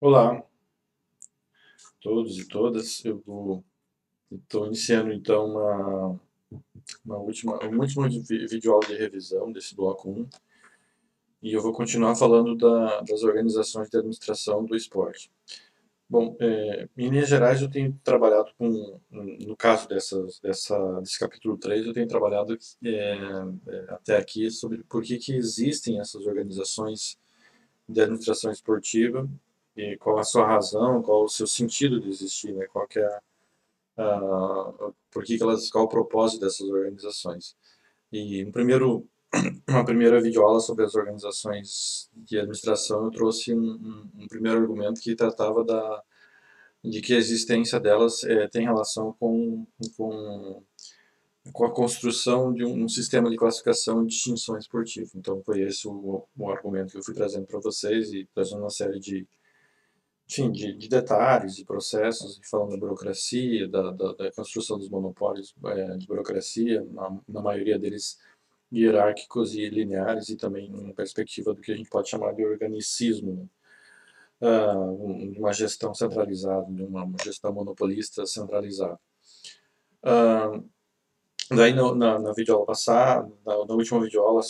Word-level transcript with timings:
Olá, 0.00 0.40
todos 2.00 2.38
e 2.38 2.46
todas. 2.46 3.04
Eu 3.04 3.64
estou 4.30 4.66
iniciando 4.66 5.12
então 5.12 5.46
uma, 5.46 6.20
uma 7.04 7.16
última, 7.16 7.58
uma 7.58 7.82
última 7.82 8.08
videoaula 8.08 8.86
de 8.86 8.96
revisão 8.96 9.50
desse 9.50 9.74
bloco 9.74 10.08
1 10.08 10.28
e 11.42 11.52
eu 11.52 11.60
vou 11.60 11.72
continuar 11.72 12.14
falando 12.14 12.54
da, 12.54 13.00
das 13.00 13.24
organizações 13.24 13.90
de 13.90 13.98
administração 13.98 14.64
do 14.64 14.76
esporte. 14.76 15.32
Bom, 16.08 16.36
é, 16.38 16.88
em 16.96 17.08
linhas 17.08 17.28
gerais 17.28 17.60
eu 17.60 17.68
tenho 17.68 17.98
trabalhado 18.04 18.52
com, 18.56 19.00
no 19.10 19.56
caso 19.56 19.88
dessas, 19.88 20.38
dessa, 20.38 20.78
desse 21.00 21.18
capítulo 21.18 21.58
3, 21.58 21.86
eu 21.86 21.92
tenho 21.92 22.06
trabalhado 22.06 22.56
é, 22.84 22.88
é, 22.88 23.86
até 23.88 24.16
aqui 24.16 24.48
sobre 24.48 24.78
por 24.84 25.02
que, 25.02 25.18
que 25.18 25.34
existem 25.34 25.98
essas 25.98 26.24
organizações 26.24 27.18
de 27.88 28.00
administração 28.00 28.52
esportiva 28.52 29.28
e 29.78 29.96
qual 29.96 30.18
a 30.18 30.24
sua 30.24 30.44
razão, 30.44 31.00
qual 31.00 31.22
o 31.22 31.28
seu 31.28 31.46
sentido 31.46 32.00
de 32.00 32.08
existir, 32.08 32.52
né? 32.52 32.66
Qual 32.66 32.86
que 32.88 32.98
é 32.98 33.20
a, 33.96 34.72
por 35.10 35.22
que, 35.24 35.36
que 35.36 35.42
elas, 35.42 35.70
qual 35.70 35.84
o 35.84 35.88
propósito 35.88 36.40
dessas 36.40 36.68
organizações. 36.68 37.56
E 38.12 38.44
um 38.44 38.50
primeiro, 38.50 39.06
uma 39.68 39.84
primeira 39.84 40.20
videoaula 40.20 40.58
sobre 40.58 40.84
as 40.84 40.96
organizações 40.96 42.10
de 42.12 42.38
administração, 42.38 43.04
eu 43.04 43.10
trouxe 43.12 43.54
um, 43.54 43.60
um, 43.60 44.22
um 44.24 44.26
primeiro 44.26 44.58
argumento 44.58 45.00
que 45.00 45.14
tratava 45.14 45.64
da, 45.64 46.02
de 46.82 47.00
que 47.00 47.14
a 47.14 47.18
existência 47.18 47.78
delas 47.78 48.24
é, 48.24 48.48
tem 48.48 48.64
relação 48.64 49.14
com, 49.20 49.64
com, 49.96 50.60
com 51.52 51.64
a 51.64 51.70
construção 51.70 52.52
de 52.52 52.64
um, 52.64 52.84
um, 52.84 52.88
sistema 52.88 53.30
de 53.30 53.36
classificação 53.36 54.04
de 54.04 54.14
distinção 54.14 54.58
esportiva. 54.58 55.10
Então 55.14 55.40
foi 55.44 55.60
esse 55.60 55.86
o, 55.86 56.26
o 56.36 56.50
argumento 56.50 56.92
que 56.92 56.98
eu 56.98 57.04
fui 57.04 57.14
trazendo 57.14 57.46
para 57.46 57.60
vocês 57.60 58.12
e 58.12 58.28
trazendo 58.34 58.60
uma 58.60 58.70
série 58.70 58.98
de 58.98 59.24
enfim, 60.28 60.52
de, 60.52 60.74
de, 60.74 60.88
detalhes, 60.88 61.56
de 61.56 61.64
processos, 61.64 62.38
falando 62.50 62.72
da 62.72 62.76
burocracia, 62.76 63.66
da, 63.66 63.90
da, 63.92 64.12
da 64.12 64.32
construção 64.32 64.78
dos 64.78 64.90
monopólios 64.90 65.54
é, 65.64 65.96
de 65.96 66.06
burocracia, 66.06 66.84
na, 66.90 67.18
na, 67.26 67.40
maioria 67.40 67.78
deles 67.78 68.18
hierárquicos 68.70 69.54
e 69.54 69.66
lineares, 69.70 70.28
e 70.28 70.36
também 70.36 70.70
uma 70.70 70.92
perspectiva 70.92 71.54
do 71.54 71.62
que 71.62 71.72
a 71.72 71.76
gente 71.76 71.88
pode 71.88 72.10
chamar 72.10 72.34
de 72.34 72.44
organicismo, 72.44 73.48
né? 74.40 74.48
uh, 74.50 75.32
uma 75.38 75.52
gestão 75.52 75.94
centralizada, 75.94 76.66
uma, 76.68 77.10
gestão 77.24 77.50
monopolista 77.52 78.26
centralizada. 78.26 79.00
Uh, 80.04 80.68
daí 81.56 81.72
no, 81.72 81.94
na, 81.94 82.18
na 82.18 82.32
videoaula 82.34 82.66
passada, 82.66 83.32
na, 83.46 83.64
na 83.64 83.74
última 83.74 84.00
videoaula, 84.02 84.42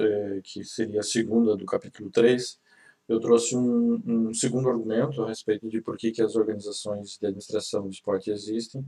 é, 0.00 0.40
que 0.42 0.62
seria 0.64 1.00
a 1.00 1.02
segunda 1.02 1.56
do 1.56 1.64
capítulo 1.64 2.10
3, 2.10 2.60
eu 3.08 3.20
trouxe 3.20 3.56
um, 3.56 4.02
um, 4.06 4.34
segundo 4.34 4.68
argumento 4.68 5.22
a 5.22 5.28
respeito 5.28 5.68
de 5.68 5.80
por 5.80 5.96
que, 5.96 6.10
que 6.10 6.22
as 6.22 6.36
organizações 6.36 7.18
de 7.18 7.26
administração 7.26 7.82
do 7.82 7.90
esporte 7.90 8.30
existem, 8.30 8.84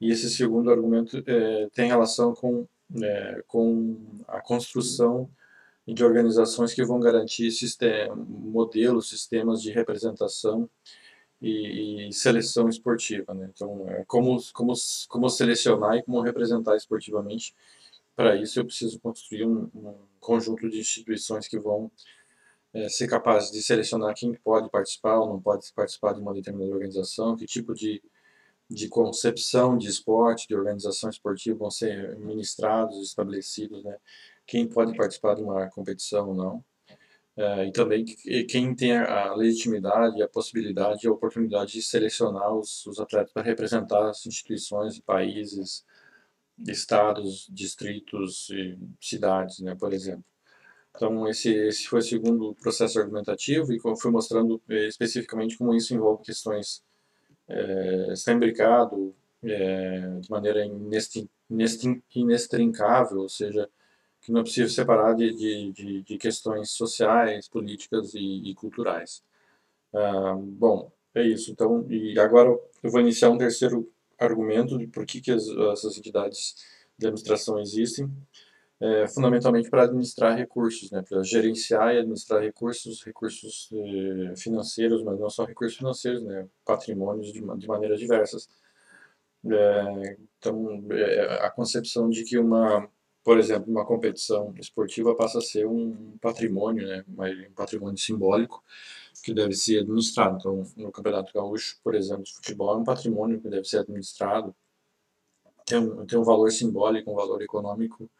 e 0.00 0.10
esse 0.10 0.30
segundo 0.30 0.70
argumento 0.70 1.22
é, 1.26 1.68
tem 1.72 1.88
relação 1.88 2.34
com, 2.34 2.66
é, 3.02 3.42
com 3.46 3.96
a 4.26 4.40
construção 4.40 5.30
de 5.86 6.02
organizações 6.02 6.72
que 6.72 6.84
vão 6.84 6.98
garantir 6.98 7.50
sistema, 7.50 8.14
modelos, 8.16 9.08
sistemas 9.08 9.60
de 9.60 9.70
representação 9.70 10.68
e, 11.40 12.08
e 12.08 12.12
seleção 12.12 12.68
esportiva. 12.68 13.34
Né? 13.34 13.50
Então, 13.54 13.86
é 13.88 14.04
como, 14.06 14.38
como, 14.52 14.72
como 15.08 15.28
selecionar 15.28 15.96
e 15.96 16.02
como 16.02 16.22
representar 16.22 16.76
esportivamente. 16.76 17.54
Para 18.16 18.36
isso, 18.36 18.58
eu 18.58 18.64
preciso 18.64 18.98
construir 19.00 19.44
um, 19.44 19.68
um 19.74 19.94
conjunto 20.20 20.68
de 20.70 20.78
instituições 20.78 21.46
que 21.46 21.58
vão 21.58 21.90
é, 22.74 22.88
ser 22.88 23.08
capaz 23.08 23.50
de 23.50 23.62
selecionar 23.62 24.14
quem 24.14 24.34
pode 24.34 24.68
participar 24.68 25.18
ou 25.18 25.28
não 25.28 25.40
pode 25.40 25.72
participar 25.72 26.12
de 26.12 26.20
uma 26.20 26.34
determinada 26.34 26.72
organização, 26.72 27.36
que 27.36 27.46
tipo 27.46 27.72
de, 27.72 28.02
de 28.68 28.88
concepção 28.88 29.78
de 29.78 29.88
esporte, 29.88 30.48
de 30.48 30.56
organização 30.56 31.08
esportiva 31.08 31.56
vão 31.56 31.70
ser 31.70 32.18
ministrados, 32.18 33.00
estabelecidos, 33.00 33.84
né? 33.84 33.96
quem 34.46 34.66
pode 34.68 34.96
participar 34.96 35.34
de 35.36 35.42
uma 35.42 35.68
competição 35.70 36.30
ou 36.30 36.34
não. 36.34 36.64
É, 37.36 37.66
e 37.66 37.72
também 37.72 38.04
quem 38.04 38.74
tem 38.76 38.96
a 38.96 39.34
legitimidade, 39.34 40.22
a 40.22 40.28
possibilidade 40.28 41.04
e 41.04 41.08
a 41.08 41.12
oportunidade 41.12 41.72
de 41.72 41.82
selecionar 41.82 42.54
os, 42.54 42.86
os 42.86 43.00
atletas 43.00 43.32
para 43.32 43.42
representar 43.42 44.08
as 44.08 44.24
instituições, 44.26 45.00
países, 45.00 45.84
estados, 46.68 47.48
distritos 47.50 48.50
e 48.50 48.78
cidades, 49.00 49.60
né, 49.60 49.74
por 49.74 49.92
exemplo. 49.92 50.24
Então, 50.94 51.28
esse, 51.28 51.52
esse 51.52 51.88
foi 51.88 51.98
o 52.00 52.02
segundo 52.02 52.54
processo 52.54 53.00
argumentativo 53.00 53.72
e 53.72 53.80
fui 53.80 54.10
mostrando 54.10 54.62
eh, 54.68 54.86
especificamente 54.86 55.58
como 55.58 55.74
isso 55.74 55.94
envolve 55.94 56.22
questões 56.22 56.84
é, 57.48 58.12
está 58.12 58.32
imbricado 58.32 59.14
é, 59.42 60.18
de 60.20 60.30
maneira 60.30 60.64
inextrincável, 62.14 63.18
ou 63.18 63.28
seja, 63.28 63.68
que 64.20 64.32
não 64.32 64.40
é 64.40 64.44
possível 64.44 64.70
separar 64.70 65.14
de, 65.14 65.34
de, 65.34 65.72
de, 65.72 66.02
de 66.02 66.18
questões 66.18 66.70
sociais, 66.70 67.48
políticas 67.48 68.14
e, 68.14 68.50
e 68.50 68.54
culturais. 68.54 69.22
Ah, 69.92 70.34
bom, 70.38 70.90
é 71.14 71.22
isso. 71.22 71.50
Então, 71.50 71.86
e 71.90 72.18
agora 72.18 72.48
eu 72.82 72.90
vou 72.90 73.00
iniciar 73.00 73.30
um 73.30 73.38
terceiro 73.38 73.90
argumento 74.18 74.78
de 74.78 74.86
por 74.86 75.04
que, 75.06 75.20
que 75.20 75.30
as, 75.30 75.46
essas 75.72 75.98
entidades 75.98 76.54
de 76.98 77.06
administração 77.06 77.58
existem 77.60 78.10
é, 78.80 79.06
fundamentalmente 79.08 79.70
para 79.70 79.84
administrar 79.84 80.36
recursos, 80.36 80.90
né, 80.90 81.02
para 81.02 81.22
gerenciar 81.22 81.94
e 81.94 81.98
administrar 81.98 82.42
recursos, 82.42 83.02
recursos 83.02 83.70
eh, 83.72 84.36
financeiros, 84.36 85.02
mas 85.02 85.18
não 85.18 85.30
só 85.30 85.44
recursos 85.44 85.78
financeiros, 85.78 86.22
né, 86.22 86.48
patrimônios 86.64 87.32
de, 87.32 87.40
de 87.40 87.68
maneiras 87.68 87.98
diversas. 88.00 88.48
É, 89.46 90.16
então, 90.38 90.84
é, 90.90 91.44
a 91.46 91.50
concepção 91.50 92.08
de 92.08 92.24
que 92.24 92.38
uma, 92.38 92.88
por 93.22 93.38
exemplo, 93.38 93.70
uma 93.70 93.86
competição 93.86 94.54
esportiva 94.58 95.14
passa 95.14 95.38
a 95.38 95.42
ser 95.42 95.66
um 95.66 96.16
patrimônio, 96.20 96.86
né, 96.86 97.04
um 97.08 97.54
patrimônio 97.54 97.98
simbólico 97.98 98.62
que 99.22 99.32
deve 99.34 99.54
ser 99.54 99.80
administrado. 99.80 100.36
Então, 100.38 100.62
no 100.76 100.92
Campeonato 100.92 101.32
Gaúcho, 101.32 101.78
por 101.82 101.94
exemplo, 101.94 102.24
de 102.24 102.34
futebol, 102.34 102.74
é 102.74 102.78
um 102.78 102.84
patrimônio 102.84 103.40
que 103.40 103.48
deve 103.48 103.64
ser 103.64 103.78
administrado, 103.78 104.54
tem 105.66 105.78
um, 105.78 106.06
tem 106.06 106.18
um 106.18 106.24
valor 106.24 106.50
simbólico, 106.52 107.10
um 107.10 107.14
valor 107.14 107.40
econômico 107.42 108.10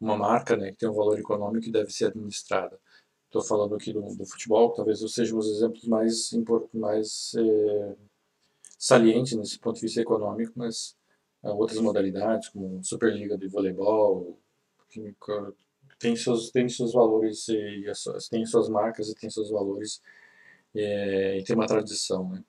uma 0.00 0.16
marca 0.16 0.56
né, 0.56 0.70
que 0.70 0.78
tem 0.78 0.88
um 0.88 0.94
valor 0.94 1.18
econômico 1.18 1.66
e 1.66 1.72
deve 1.72 1.90
ser 1.92 2.06
administrada. 2.06 2.78
Estou 3.26 3.42
falando 3.42 3.74
aqui 3.74 3.92
do, 3.92 4.00
do, 4.00 4.24
futebol, 4.24 4.72
talvez 4.72 5.02
eu 5.02 5.08
seja 5.08 5.34
um 5.34 5.38
dos 5.38 5.50
exemplos 5.50 5.84
mais, 5.84 6.30
mais 6.72 7.32
é, 7.36 7.96
salientes 8.78 9.36
nesse 9.36 9.58
ponto 9.58 9.76
de 9.76 9.82
vista 9.82 10.00
econômico, 10.00 10.52
mas 10.56 10.96
há 11.42 11.52
outras 11.52 11.80
modalidades, 11.80 12.48
como 12.48 12.82
Superliga 12.84 13.36
de 13.36 13.48
voleibol, 13.48 14.38
que 14.88 15.14
tem 15.98 16.14
seus, 16.14 16.50
tem 16.50 16.68
seus 16.68 16.92
valores, 16.92 17.48
e, 17.48 17.84
tem 18.30 18.46
suas 18.46 18.68
marcas 18.68 19.08
e 19.08 19.14
tem 19.14 19.28
seus 19.28 19.50
valores, 19.50 20.00
é, 20.74 21.38
e 21.38 21.44
tem 21.44 21.56
uma 21.56 21.66
tradição. 21.66 22.28
Né? 22.28 22.44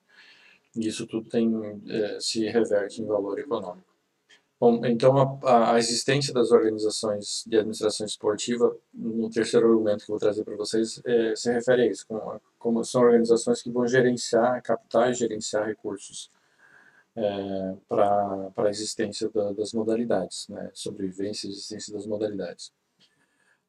E 0.76 0.86
isso 0.86 1.06
tudo 1.06 1.28
tem, 1.28 1.50
se 2.20 2.46
reverte 2.46 3.02
em 3.02 3.06
valor 3.06 3.38
econômico. 3.38 3.87
Bom, 4.60 4.84
então 4.84 5.38
a, 5.44 5.74
a, 5.74 5.78
existência 5.78 6.34
das 6.34 6.50
organizações 6.50 7.44
de 7.46 7.56
administração 7.56 8.04
esportiva, 8.04 8.76
no 8.92 9.30
terceiro 9.30 9.70
argumento 9.70 10.04
que 10.04 10.10
eu 10.10 10.14
vou 10.14 10.18
trazer 10.18 10.42
para 10.42 10.56
vocês, 10.56 11.00
é, 11.04 11.36
se 11.36 11.52
refere 11.52 11.82
a 11.82 11.86
isso, 11.86 12.04
como, 12.08 12.40
como, 12.58 12.84
são 12.84 13.02
organizações 13.02 13.62
que 13.62 13.70
vão 13.70 13.86
gerenciar, 13.86 14.60
captar 14.62 15.10
e 15.12 15.14
gerenciar 15.14 15.64
recursos 15.64 16.28
é, 17.14 17.74
para 17.88 18.50
a 18.56 18.68
existência 18.68 19.30
da, 19.30 19.52
das 19.52 19.72
modalidades, 19.72 20.48
né, 20.48 20.70
sobrevivência 20.74 21.46
e 21.46 21.50
existência 21.50 21.92
das 21.92 22.04
modalidades. 22.04 22.72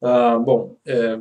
Ah, 0.02 0.38
bom, 0.38 0.76
é, 0.84 1.20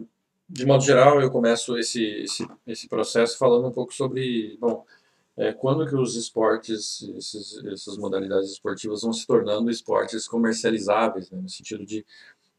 de 0.50 0.66
modo 0.66 0.84
geral, 0.84 1.22
eu 1.22 1.29
começo 1.29 1.78
esse, 1.78 2.03
esse, 2.24 2.47
esse 2.66 2.88
processo 2.88 3.38
falando 3.38 3.68
um 3.68 3.72
pouco 3.72 3.93
sobre, 3.93 4.58
bom, 4.59 4.84
é, 5.40 5.53
quando 5.53 5.88
que 5.88 5.96
os 5.96 6.18
esportes, 6.18 7.02
esses, 7.16 7.64
essas 7.66 7.97
modalidades 7.97 8.52
esportivas 8.52 9.03
vão 9.03 9.14
se 9.14 9.26
tornando 9.26 9.72
esportes 9.72 10.28
comercializáveis, 10.28 11.32
né, 11.32 11.40
no 11.40 11.47
sentido 11.47 11.86
de, 11.86 12.06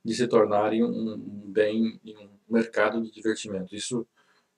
de 0.03 0.15
se 0.15 0.27
tornarem 0.27 0.83
um, 0.83 1.13
um 1.13 1.53
bem, 1.53 2.01
um 2.07 2.55
mercado 2.55 3.03
de 3.03 3.11
divertimento. 3.11 3.77
Isso 3.77 4.07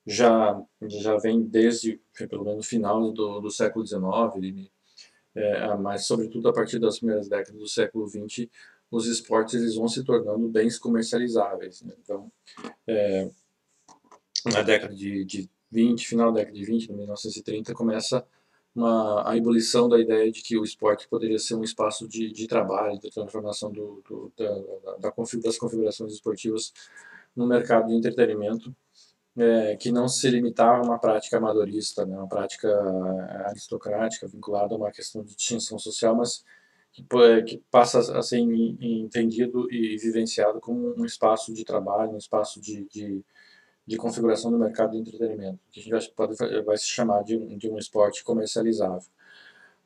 já, 0.07 0.63
já 0.83 1.17
vem 1.17 1.43
desde, 1.43 2.01
pelo 2.29 2.45
menos, 2.45 2.65
final 2.69 3.11
do, 3.11 3.41
do 3.41 3.51
século 3.51 3.85
XIX, 3.85 4.71
é, 5.35 5.77
mas 5.77 6.07
sobretudo 6.07 6.49
a 6.49 6.53
partir 6.53 6.79
das 6.79 6.99
primeiras 6.99 7.29
décadas 7.29 7.61
do 7.61 7.69
século 7.69 8.07
XX, 8.07 8.49
os 8.89 9.07
esportes 9.07 9.55
eles 9.55 9.75
vão 9.75 9.89
se 9.89 10.05
tornando 10.05 10.49
bens 10.49 10.79
comercializáveis. 10.79 11.83
Né? 11.83 11.95
Então, 12.01 12.31
é, 12.87 13.29
na 14.53 14.63
década 14.63 14.95
de, 14.95 15.25
de 15.25 15.51
20, 15.73 16.07
final 16.07 16.31
da 16.31 16.41
década 16.41 16.57
de 16.57 16.65
20, 16.65 16.87
de 16.87 16.93
1930, 16.93 17.75
começa 17.75 18.25
uma, 18.75 19.29
a 19.29 19.37
ebulição 19.37 19.89
da 19.89 19.99
ideia 19.99 20.31
de 20.31 20.43
que 20.43 20.59
o 20.59 20.65
esporte 20.65 21.09
poderia 21.09 21.39
ser 21.39 21.55
um 21.55 21.65
espaço 21.65 22.07
de, 22.07 22.31
de 22.31 22.47
trabalho, 22.47 22.99
de 22.99 23.11
transformação 23.11 23.73
do, 23.73 24.03
do, 24.09 24.33
da, 24.37 24.45
da, 24.45 24.97
da, 24.99 25.13
das 25.43 25.59
configurações 25.59 26.13
esportivas 26.13 26.73
no 27.35 27.47
mercado 27.47 27.89
de 27.89 27.95
entretenimento 27.95 28.75
é, 29.37 29.77
que 29.77 29.91
não 29.91 30.09
se 30.09 30.29
limitava 30.29 30.83
a 30.83 30.83
uma 30.83 30.99
prática 30.99 31.39
amadorista, 31.39 32.05
né, 32.05 32.17
uma 32.17 32.29
prática 32.29 32.69
aristocrática 33.47 34.27
vinculada 34.27 34.75
a 34.75 34.79
uma 34.79 34.91
questão 34.91 35.23
de 35.23 35.35
distinção 35.35 35.79
social, 35.79 36.15
mas 36.15 36.45
que, 36.93 37.03
que 37.47 37.63
passa 37.71 38.19
a 38.19 38.23
ser 38.23 38.39
entendido 38.39 39.73
e 39.73 39.97
vivenciado 39.97 40.61
como 40.61 40.95
um 40.99 41.05
espaço 41.07 41.53
de 41.55 41.65
trabalho, 41.65 42.13
um 42.13 42.19
espaço 42.19 42.61
de, 42.61 42.85
de, 42.85 43.25
de 43.87 43.97
configuração 43.97 44.51
do 44.51 44.59
mercado 44.59 44.93
de 44.93 44.99
entretenimento, 44.99 45.59
que 45.71 45.81
a 45.81 45.83
gente 45.83 45.93
vai, 45.93 46.09
pode, 46.09 46.63
vai 46.63 46.77
se 46.77 46.87
chamar 46.87 47.23
de, 47.25 47.57
de 47.57 47.69
um 47.69 47.79
esporte 47.79 48.23
comercializável. 48.23 49.09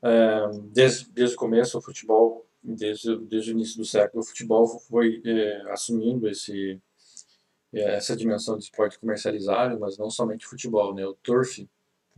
É, 0.02 0.48
desde, 0.70 1.10
desde 1.10 1.34
o 1.34 1.38
começo, 1.38 1.78
o 1.78 1.80
futebol, 1.80 2.46
desde, 2.62 3.16
desde 3.24 3.50
o 3.50 3.54
início 3.54 3.78
do 3.78 3.84
século, 3.84 4.22
o 4.22 4.26
futebol 4.26 4.66
foi 4.66 5.22
é, 5.24 5.72
assumindo 5.72 6.28
esse, 6.28 6.80
é, 7.72 7.96
essa 7.96 8.14
dimensão 8.14 8.58
de 8.58 8.64
esporte 8.64 8.98
comercializável, 8.98 9.78
mas 9.78 9.96
não 9.96 10.10
somente 10.10 10.46
o 10.46 10.50
futebol, 10.50 10.94
né? 10.94 11.06
O 11.06 11.14
turf, 11.14 11.66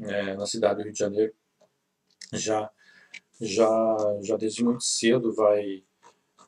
é, 0.01 0.35
na 0.37 0.47
cidade 0.47 0.79
do 0.79 0.83
Rio 0.85 0.93
de 0.93 0.99
Janeiro, 0.99 1.33
já 2.33 2.71
já, 3.41 3.97
já 4.23 4.37
desde 4.37 4.65
muito 4.65 4.83
cedo 4.83 5.33
vai, 5.33 5.85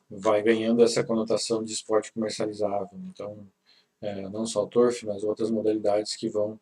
vai 0.09 0.41
ganhando 0.41 0.83
essa 0.83 1.03
conotação 1.03 1.63
de 1.63 1.73
esporte 1.73 2.11
comercializável. 2.11 2.99
Então, 3.09 3.47
é, 4.01 4.29
não 4.29 4.45
só 4.45 4.63
o 4.63 4.67
turf, 4.67 5.05
mas 5.05 5.23
outras 5.23 5.51
modalidades 5.51 6.15
que 6.15 6.29
vão 6.29 6.59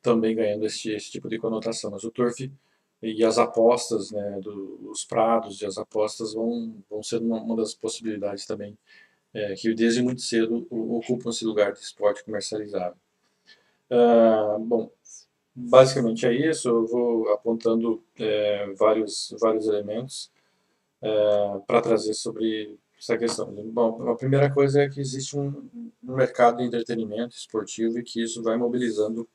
também 0.00 0.34
ganhando 0.34 0.66
esse, 0.66 0.90
esse 0.92 1.10
tipo 1.10 1.28
de 1.28 1.38
conotação. 1.38 1.90
Mas 1.90 2.04
o 2.04 2.10
turf 2.10 2.50
e 3.02 3.24
as 3.24 3.38
apostas, 3.38 4.10
né, 4.10 4.40
do, 4.40 4.90
os 4.90 5.04
prados 5.04 5.60
e 5.60 5.66
as 5.66 5.78
apostas 5.78 6.34
vão, 6.34 6.76
vão 6.90 7.02
ser 7.02 7.20
uma, 7.20 7.40
uma 7.40 7.56
das 7.56 7.74
possibilidades 7.74 8.46
também 8.46 8.76
é, 9.34 9.54
que 9.54 9.72
desde 9.74 10.02
muito 10.02 10.20
cedo 10.20 10.66
ocupam 10.70 11.30
esse 11.30 11.44
lugar 11.44 11.72
de 11.72 11.80
esporte 11.80 12.24
comercializável. 12.24 12.96
Ah, 13.90 14.56
bom, 14.60 14.90
Basicamente 15.54 16.26
é 16.26 16.32
isso, 16.32 16.68
eu 16.68 16.86
vou 16.86 17.28
apontando 17.28 18.02
é, 18.18 18.72
vários, 18.72 19.34
vários 19.38 19.66
elementos 19.66 20.32
é, 21.02 21.60
para 21.66 21.82
trazer 21.82 22.14
sobre 22.14 22.78
essa 23.02 23.18
questão. 23.18 23.52
Bom, 23.72 24.08
a 24.10 24.16
primeira 24.16 24.48
coisa 24.52 24.80
é 24.80 24.88
que 24.88 25.00
existe 25.00 25.36
um, 25.36 25.68
um 26.04 26.14
mercado 26.14 26.58
de 26.58 26.64
entretenimento 26.64 27.36
esportivo 27.36 27.98
e 27.98 28.02
que 28.04 28.22
isso 28.22 28.42
vai 28.42 28.56
mobilizando 28.56 29.28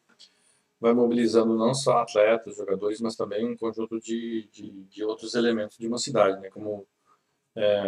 vai 0.80 0.94
mobilizando 0.94 1.56
não 1.56 1.74
só 1.74 1.98
atletas, 1.98 2.56
jogadores, 2.56 3.02
mas 3.02 3.16
também 3.16 3.44
um 3.44 3.58
conjunto 3.58 4.00
de, 4.00 4.48
de, 4.52 4.70
de 4.84 5.04
outros 5.04 5.34
elementos 5.34 5.76
de 5.76 5.88
uma 5.88 5.98
cidade, 5.98 6.40
né, 6.40 6.52
como 6.52 6.86
é, 7.56 7.84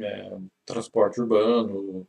é, 0.00 0.38
transporte 0.66 1.20
urbano, 1.20 2.04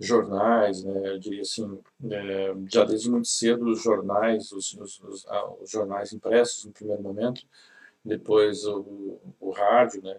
jornais, 0.00 0.82
né, 0.82 1.12
eu 1.12 1.18
diria 1.18 1.42
assim, 1.42 1.78
é, 2.10 2.54
já 2.70 2.84
desde 2.84 3.10
muito 3.10 3.28
cedo 3.28 3.66
os 3.66 3.82
jornais, 3.82 4.50
os, 4.50 4.72
os, 4.72 4.98
os, 5.00 5.26
ah, 5.26 5.52
os, 5.60 5.70
jornais 5.70 6.14
impressos 6.14 6.64
no 6.64 6.72
primeiro 6.72 7.02
momento, 7.02 7.46
depois 8.02 8.64
o, 8.64 9.18
o 9.38 9.50
rádio, 9.50 10.02
né, 10.02 10.18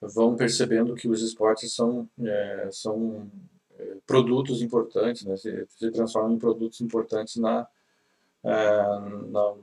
vão 0.00 0.36
percebendo 0.36 0.94
que 0.94 1.08
os 1.08 1.22
esportes 1.22 1.74
são, 1.74 2.08
é, 2.20 2.68
são 2.70 3.30
é, 3.78 3.96
produtos 4.06 4.62
importantes, 4.62 5.24
né, 5.24 5.36
se, 5.36 5.66
se, 5.68 5.90
transformam 5.90 6.34
em 6.34 6.38
produtos 6.38 6.80
importantes 6.80 7.36
na, 7.36 7.66
é, 8.44 8.50
na, 9.30 9.54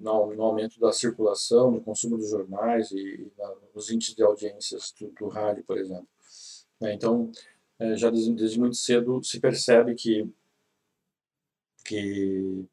no, 0.00 0.34
no, 0.34 0.42
aumento 0.42 0.78
da 0.78 0.92
circulação, 0.92 1.70
no 1.70 1.80
consumo 1.80 2.16
dos 2.16 2.30
jornais 2.30 2.90
e, 2.92 2.98
e 2.98 3.32
na, 3.36 3.54
nos 3.74 3.90
índices 3.90 4.14
de 4.14 4.22
audiências 4.22 4.94
do, 4.98 5.08
do 5.10 5.28
rádio, 5.28 5.64
por 5.64 5.78
exemplo. 5.78 6.08
Né, 6.80 6.94
então, 6.94 7.30
é, 7.78 7.96
já 7.96 8.10
desde, 8.10 8.32
desde, 8.34 8.60
muito 8.60 8.76
cedo 8.76 9.22
se 9.22 9.40
percebe 9.40 9.94
que, 9.94 10.28
que, 11.84 12.64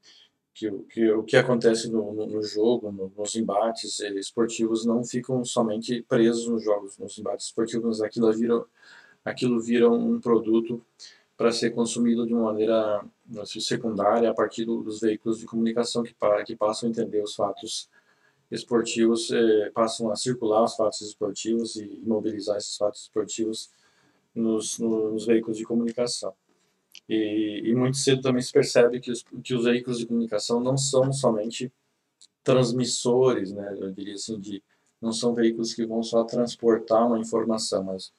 que, 0.59 0.69
que 0.89 1.11
o 1.11 1.23
que 1.23 1.37
acontece 1.37 1.89
no, 1.89 2.13
no, 2.13 2.27
no 2.27 2.43
jogo, 2.43 2.91
no, 2.91 3.11
nos 3.17 3.35
embates 3.35 3.99
esportivos, 3.99 4.85
não 4.85 5.03
ficam 5.03 5.43
somente 5.45 6.01
presos 6.03 6.47
nos 6.47 6.63
jogos, 6.63 6.97
nos 6.97 7.17
embates 7.17 7.45
esportivos, 7.45 8.01
aquilo 8.01 8.31
vira, 8.33 8.65
aquilo 9.23 9.59
vira 9.61 9.89
um 9.89 10.19
produto 10.19 10.83
para 11.37 11.53
ser 11.53 11.71
consumido 11.71 12.27
de 12.27 12.33
uma 12.33 12.51
maneira 12.51 13.05
assim, 13.41 13.61
secundária 13.61 14.29
a 14.29 14.33
partir 14.33 14.65
do, 14.65 14.83
dos 14.83 14.99
veículos 14.99 15.39
de 15.39 15.45
comunicação 15.45 16.03
que, 16.03 16.13
que 16.45 16.55
passam 16.57 16.87
a 16.87 16.91
entender 16.91 17.23
os 17.23 17.33
fatos 17.33 17.89
esportivos, 18.51 19.31
eh, 19.31 19.71
passam 19.73 20.11
a 20.11 20.15
circular 20.17 20.63
os 20.63 20.75
fatos 20.75 21.01
esportivos 21.01 21.77
e 21.77 22.01
mobilizar 22.05 22.57
esses 22.57 22.75
fatos 22.75 23.03
esportivos 23.03 23.71
nos, 24.35 24.79
nos 24.79 25.25
veículos 25.25 25.57
de 25.57 25.63
comunicação. 25.63 26.33
E, 27.09 27.63
e, 27.65 27.75
muito 27.75 27.97
cedo 27.97 28.21
também 28.21 28.41
se 28.41 28.51
percebe 28.51 28.99
que 28.99 29.11
os, 29.11 29.25
que 29.43 29.55
os 29.55 29.63
veículos 29.65 29.97
de 29.97 30.05
comunicação 30.05 30.59
não 30.59 30.77
são 30.77 31.11
somente 31.11 31.73
transmissores, 32.43 33.51
né, 33.51 33.75
eu 33.79 33.91
diria 33.91 34.13
assim, 34.13 34.39
de, 34.39 34.63
não 35.01 35.11
são 35.11 35.33
veículos 35.33 35.73
que 35.73 35.85
vão 35.85 36.03
só 36.03 36.23
transportar 36.23 37.07
uma 37.07 37.17
informação, 37.17 37.83
mas 37.83 38.13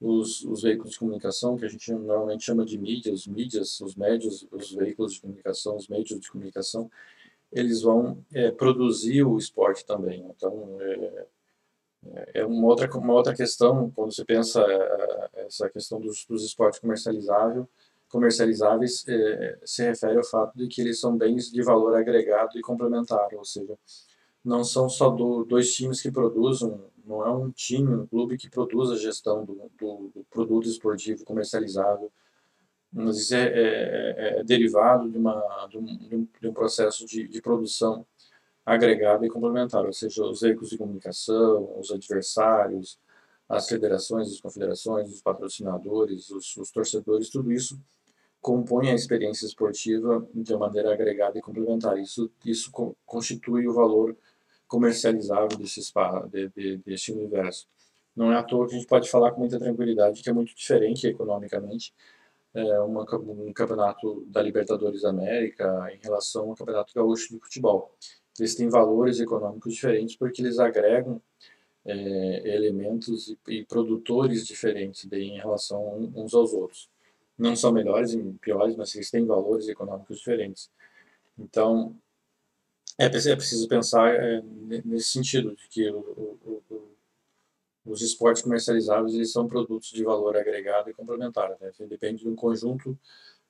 os, 0.00 0.44
os 0.44 0.62
veículos 0.62 0.92
de 0.92 0.98
comunicação, 0.98 1.56
que 1.56 1.64
a 1.64 1.68
gente 1.68 1.90
normalmente 1.92 2.44
chama 2.44 2.64
de 2.64 2.78
mídias, 2.78 3.26
mídias, 3.26 3.80
os 3.80 3.96
médios, 3.96 4.46
os 4.52 4.72
veículos 4.72 5.14
de 5.14 5.22
comunicação, 5.22 5.76
os 5.76 5.88
meios 5.88 6.08
de 6.08 6.30
comunicação, 6.30 6.90
eles 7.50 7.82
vão 7.82 8.24
é, 8.32 8.50
produzir 8.50 9.24
o 9.24 9.38
esporte 9.38 9.84
também. 9.84 10.24
Então, 10.36 10.78
é, 10.80 11.26
é 12.34 12.44
uma 12.44 12.66
outra, 12.66 12.90
uma 12.98 13.14
outra 13.14 13.34
questão, 13.34 13.90
quando 13.90 14.14
você 14.14 14.24
pensa 14.24 14.60
é, 14.60 15.30
é, 15.40 15.46
essa 15.46 15.68
questão 15.70 16.00
dos, 16.00 16.24
dos 16.26 16.44
esportes 16.44 16.78
comercializável, 16.78 17.68
comercializáveis, 18.08 19.04
é, 19.08 19.58
se 19.64 19.82
refere 19.84 20.16
ao 20.16 20.24
fato 20.24 20.56
de 20.56 20.68
que 20.68 20.80
eles 20.80 21.00
são 21.00 21.16
bens 21.16 21.50
de 21.50 21.62
valor 21.62 21.94
agregado 21.96 22.58
e 22.58 22.62
complementar, 22.62 23.28
ou 23.34 23.44
seja, 23.44 23.76
não 24.44 24.62
são 24.62 24.88
só 24.88 25.10
do, 25.10 25.44
dois 25.44 25.74
times 25.74 26.00
que 26.00 26.10
produzem, 26.10 26.80
não 27.04 27.24
é 27.24 27.30
um 27.30 27.50
time, 27.50 27.94
um 27.94 28.06
clube 28.06 28.36
que 28.36 28.48
produz 28.48 28.90
a 28.90 28.96
gestão 28.96 29.44
do, 29.44 29.70
do, 29.78 30.10
do 30.14 30.26
produto 30.30 30.68
esportivo 30.68 31.24
comercializável, 31.24 32.12
mas 32.92 33.18
isso 33.18 33.34
é, 33.34 33.44
é, 33.44 34.38
é 34.40 34.44
derivado 34.44 35.10
de, 35.10 35.18
uma, 35.18 35.66
de, 35.68 35.78
um, 35.78 36.28
de 36.40 36.48
um 36.48 36.52
processo 36.52 37.04
de, 37.04 37.28
de 37.28 37.42
produção 37.42 38.06
agregado 38.64 39.24
e 39.24 39.28
complementar, 39.28 39.84
ou 39.84 39.92
seja, 39.92 40.24
os 40.24 40.40
veículos 40.40 40.70
de 40.70 40.78
comunicação, 40.78 41.78
os 41.78 41.90
adversários, 41.90 42.98
as 43.48 43.68
federações, 43.68 44.32
as 44.32 44.40
confederações, 44.40 45.12
os 45.12 45.22
patrocinadores, 45.22 46.30
os, 46.30 46.56
os 46.56 46.70
torcedores, 46.70 47.30
tudo 47.30 47.52
isso 47.52 47.78
compõe 48.46 48.90
a 48.92 48.94
experiência 48.94 49.44
esportiva 49.44 50.24
de 50.32 50.56
maneira 50.56 50.92
agregada 50.92 51.36
e 51.36 51.42
complementar. 51.42 51.98
Isso, 51.98 52.30
isso 52.44 52.70
constitui 53.04 53.66
o 53.66 53.74
valor 53.74 54.16
comercializável 54.68 55.58
desse, 55.58 55.80
de, 56.30 56.48
de, 56.50 56.76
desse 56.78 57.10
universo. 57.10 57.66
Não 58.14 58.30
é 58.30 58.36
à 58.36 58.44
toa 58.44 58.68
que 58.68 58.76
a 58.76 58.78
gente 58.78 58.86
pode 58.86 59.10
falar 59.10 59.32
com 59.32 59.40
muita 59.40 59.58
tranquilidade 59.58 60.22
que 60.22 60.30
é 60.30 60.32
muito 60.32 60.54
diferente 60.54 61.08
economicamente 61.08 61.92
é, 62.54 62.78
uma, 62.78 63.02
um 63.18 63.52
campeonato 63.52 64.24
da 64.28 64.40
Libertadores 64.42 65.04
América 65.04 65.88
em 65.92 65.98
relação 66.00 66.50
ao 66.50 66.54
campeonato 66.54 66.94
gaúcho 66.94 67.34
de 67.34 67.40
futebol 67.40 67.96
eles 68.38 68.54
têm 68.54 68.68
valores 68.68 69.18
econômicos 69.18 69.74
diferentes 69.74 70.14
porque 70.14 70.40
eles 70.40 70.60
agregam 70.60 71.20
é, 71.84 72.54
elementos 72.54 73.28
e, 73.28 73.38
e, 73.48 73.64
produtores 73.64 74.46
diferentes 74.46 75.04
daí, 75.06 75.30
em 75.30 75.38
relação 75.38 76.12
uns 76.14 76.32
aos 76.32 76.52
outros. 76.52 76.88
Não 77.38 77.54
são 77.54 77.72
melhores 77.72 78.12
e 78.12 78.22
piores, 78.40 78.76
mas 78.76 78.94
eles 78.94 79.10
têm 79.10 79.26
valores 79.26 79.68
econômicos 79.68 80.18
diferentes. 80.18 80.70
Então, 81.38 81.94
é, 82.98 83.04
é 83.04 83.08
preciso 83.08 83.68
pensar 83.68 84.14
é, 84.14 84.42
nesse 84.84 85.10
sentido, 85.10 85.54
de 85.54 85.68
que 85.68 85.90
o, 85.90 85.98
o, 85.98 86.62
o, 86.70 86.96
os 87.84 88.00
esportes 88.00 88.42
comercializáveis 88.42 89.14
eles 89.14 89.32
são 89.32 89.46
produtos 89.46 89.90
de 89.90 90.02
valor 90.02 90.36
agregado 90.36 90.88
e 90.88 90.94
complementar. 90.94 91.56
Né? 91.60 91.70
Depende 91.88 92.22
de 92.22 92.28
um 92.28 92.34
conjunto 92.34 92.98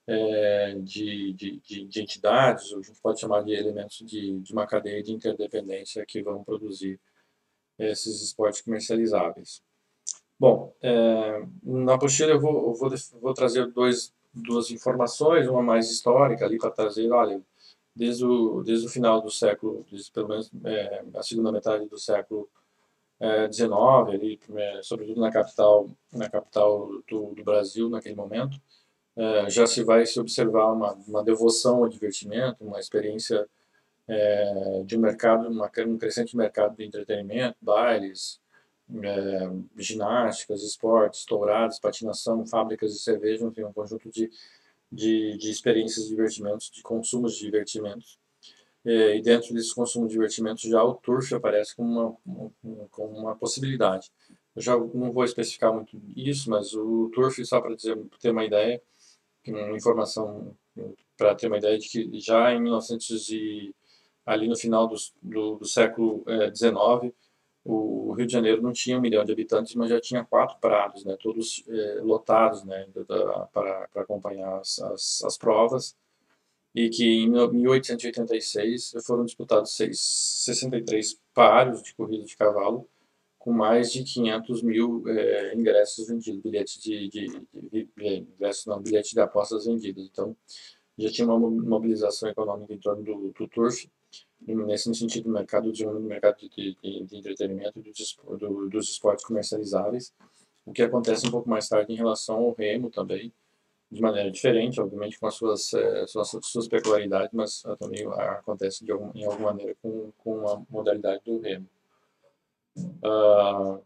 é, 0.06 0.74
de, 0.80 1.32
de, 1.32 1.60
de, 1.60 1.84
de, 1.84 2.02
entidades, 2.02 2.72
ou 2.72 2.80
a 2.80 2.82
gente 2.82 3.00
pode 3.00 3.20
chamar 3.20 3.42
de 3.42 3.52
elementos 3.52 3.98
de, 3.98 4.38
de 4.40 4.52
uma 4.52 4.66
cadeia 4.66 5.02
de 5.02 5.12
interdependência 5.12 6.04
que 6.06 6.22
vão 6.22 6.44
produzir 6.44 7.00
esses 7.78 8.22
esportes 8.22 8.60
comercializáveis. 8.62 9.62
Bom, 10.38 10.74
é, 10.82 11.46
na 11.62 11.94
apostila 11.94 12.32
eu 12.32 12.40
vou, 12.40 12.68
eu 12.68 12.74
vou, 12.74 12.90
vou 13.20 13.34
trazer 13.34 13.66
dois, 13.72 14.12
duas 14.34 14.70
informações, 14.70 15.48
uma 15.48 15.62
mais 15.62 15.90
histórica 15.90 16.44
ali 16.44 16.58
para 16.58 16.70
trazer, 16.70 17.10
olha, 17.10 17.40
desde 17.94 18.24
o, 18.24 18.62
desde 18.62 18.86
o 18.86 18.90
final 18.90 19.22
do 19.22 19.30
século, 19.30 19.84
desde, 19.90 20.10
pelo 20.12 20.28
menos 20.28 20.50
é, 20.64 21.04
a 21.14 21.22
segunda 21.22 21.50
metade 21.50 21.88
do 21.88 21.98
século 21.98 22.48
XIX, 23.50 23.70
é, 23.70 24.14
ali, 24.14 24.40
sobretudo 24.82 25.20
na 25.20 25.30
capital, 25.30 25.88
na 26.12 26.28
capital 26.28 26.90
do, 27.08 27.34
do 27.34 27.42
Brasil 27.42 27.88
naquele 27.88 28.14
momento, 28.14 28.60
é, 29.16 29.48
já 29.48 29.66
se 29.66 29.82
vai 29.82 30.04
se 30.04 30.20
observar 30.20 30.70
uma, 30.72 30.92
uma 31.08 31.24
devoção 31.24 31.78
ao 31.78 31.88
divertimento, 31.88 32.62
uma 32.62 32.78
experiência 32.78 33.48
é, 34.06 34.82
de 34.84 34.98
um 34.98 35.00
mercado, 35.00 35.48
uma, 35.48 35.70
um 35.86 35.96
crescente 35.96 36.36
mercado 36.36 36.76
de 36.76 36.84
entretenimento, 36.84 37.56
bailes, 37.62 38.38
é, 39.02 39.50
ginásticas, 39.76 40.62
esportes, 40.62 41.24
touradas, 41.24 41.78
patinação, 41.78 42.46
fábricas 42.46 42.92
de 42.92 43.00
cerveja, 43.00 43.44
enfim, 43.44 43.64
um 43.64 43.72
conjunto 43.72 44.10
de, 44.10 44.30
de, 44.90 45.36
de 45.36 45.50
experiências 45.50 46.04
de 46.04 46.10
divertimentos, 46.10 46.70
de 46.70 46.82
consumos 46.82 47.34
de 47.34 47.44
divertimentos. 47.44 48.18
É, 48.84 49.16
e 49.16 49.22
dentro 49.22 49.52
desse 49.52 49.74
consumo 49.74 50.06
de 50.06 50.12
divertimentos 50.12 50.62
já 50.62 50.82
o 50.84 50.94
turf 50.94 51.34
aparece 51.34 51.74
como 51.74 52.20
uma, 52.24 52.88
como 52.90 53.18
uma 53.18 53.34
possibilidade. 53.34 54.12
Eu 54.54 54.62
já 54.62 54.76
não 54.76 55.12
vou 55.12 55.24
especificar 55.24 55.72
muito 55.72 56.00
isso, 56.14 56.48
mas 56.48 56.72
o 56.72 57.10
turf, 57.12 57.44
só 57.44 57.60
para 57.60 57.74
ter 58.20 58.30
uma 58.30 58.44
ideia, 58.44 58.80
uma 59.46 59.76
informação 59.76 60.56
para 61.16 61.34
ter 61.34 61.48
uma 61.48 61.58
ideia 61.58 61.78
de 61.78 61.88
que 61.88 62.20
já 62.20 62.52
em 62.52 62.60
1900 62.60 63.28
e, 63.30 63.74
ali 64.24 64.48
no 64.48 64.56
final 64.56 64.86
do, 64.86 64.96
do, 65.22 65.56
do 65.56 65.64
século 65.64 66.24
XIX, 66.54 66.76
é, 66.76 67.12
o 67.68 68.12
Rio 68.12 68.26
de 68.26 68.32
Janeiro 68.32 68.62
não 68.62 68.72
tinha 68.72 68.96
um 68.96 69.00
milhão 69.00 69.24
de 69.24 69.32
habitantes, 69.32 69.74
mas 69.74 69.90
já 69.90 70.00
tinha 70.00 70.24
quatro 70.24 70.56
prados, 70.60 71.04
né, 71.04 71.16
todos 71.20 71.64
é, 71.68 72.00
lotados 72.00 72.62
né, 72.64 72.86
para, 73.52 73.88
acompanhar 73.96 74.60
as, 74.60 74.78
as, 74.78 75.24
as, 75.24 75.36
provas, 75.36 75.96
e 76.72 76.88
que 76.88 77.24
em 77.24 77.28
1886 77.28 78.94
foram 79.04 79.24
disputados 79.24 79.74
seis, 79.74 80.00
63 80.00 81.20
pares 81.34 81.82
de 81.82 81.94
corrida 81.94 82.24
de 82.24 82.36
cavalo, 82.36 82.88
com 83.36 83.52
mais 83.52 83.92
de 83.92 84.04
500 84.04 84.62
mil 84.62 85.04
é, 85.08 85.54
ingressos 85.54 86.06
vendidos, 86.06 86.40
bilhetes 86.40 86.80
de, 86.80 87.08
de, 87.08 87.26
de, 87.52 87.88
de 87.96 88.16
ingressos 88.16 88.66
não, 88.66 88.80
bilhetes 88.80 89.12
de 89.12 89.20
apostas 89.20 89.66
vendidos. 89.66 90.08
Então, 90.10 90.36
já 90.98 91.10
tinha 91.10 91.26
uma 91.26 91.38
mobilização 91.38 92.28
econômica 92.28 92.72
em 92.72 92.78
torno 92.78 93.02
do, 93.02 93.32
do 93.32 93.48
turf, 93.48 93.88
nesse 94.40 94.94
sentido, 94.94 95.30
mercado 95.30 95.72
de 95.72 95.86
mercado 95.86 96.36
de, 96.38 96.76
de, 96.82 97.04
de 97.04 97.16
entretenimento 97.16 97.80
do, 97.80 98.36
do, 98.36 98.68
dos 98.68 98.88
esportes 98.90 99.24
comercializáveis, 99.24 100.12
o 100.64 100.72
que 100.72 100.82
acontece 100.82 101.26
um 101.26 101.30
pouco 101.30 101.48
mais 101.48 101.68
tarde 101.68 101.92
em 101.92 101.96
relação 101.96 102.36
ao 102.36 102.52
remo 102.52 102.90
também, 102.90 103.32
de 103.90 104.02
maneira 104.02 104.30
diferente, 104.30 104.80
obviamente 104.80 105.18
com 105.18 105.26
as 105.26 105.34
suas, 105.34 105.72
eh, 105.72 106.06
suas, 106.08 106.28
suas 106.42 106.66
peculiaridades, 106.66 107.30
mas 107.32 107.64
ah, 107.66 107.76
também 107.76 108.04
acontece 108.06 108.84
de 108.84 108.90
algum, 108.90 109.12
em 109.14 109.24
alguma 109.24 109.52
maneira 109.52 109.76
com, 109.80 110.10
com 110.18 110.48
a 110.48 110.60
modalidade 110.68 111.22
do 111.24 111.38
remo. 111.38 111.68
Uh, 112.76 113.80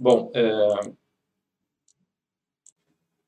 bom, 0.00 0.32
é, 0.34 0.92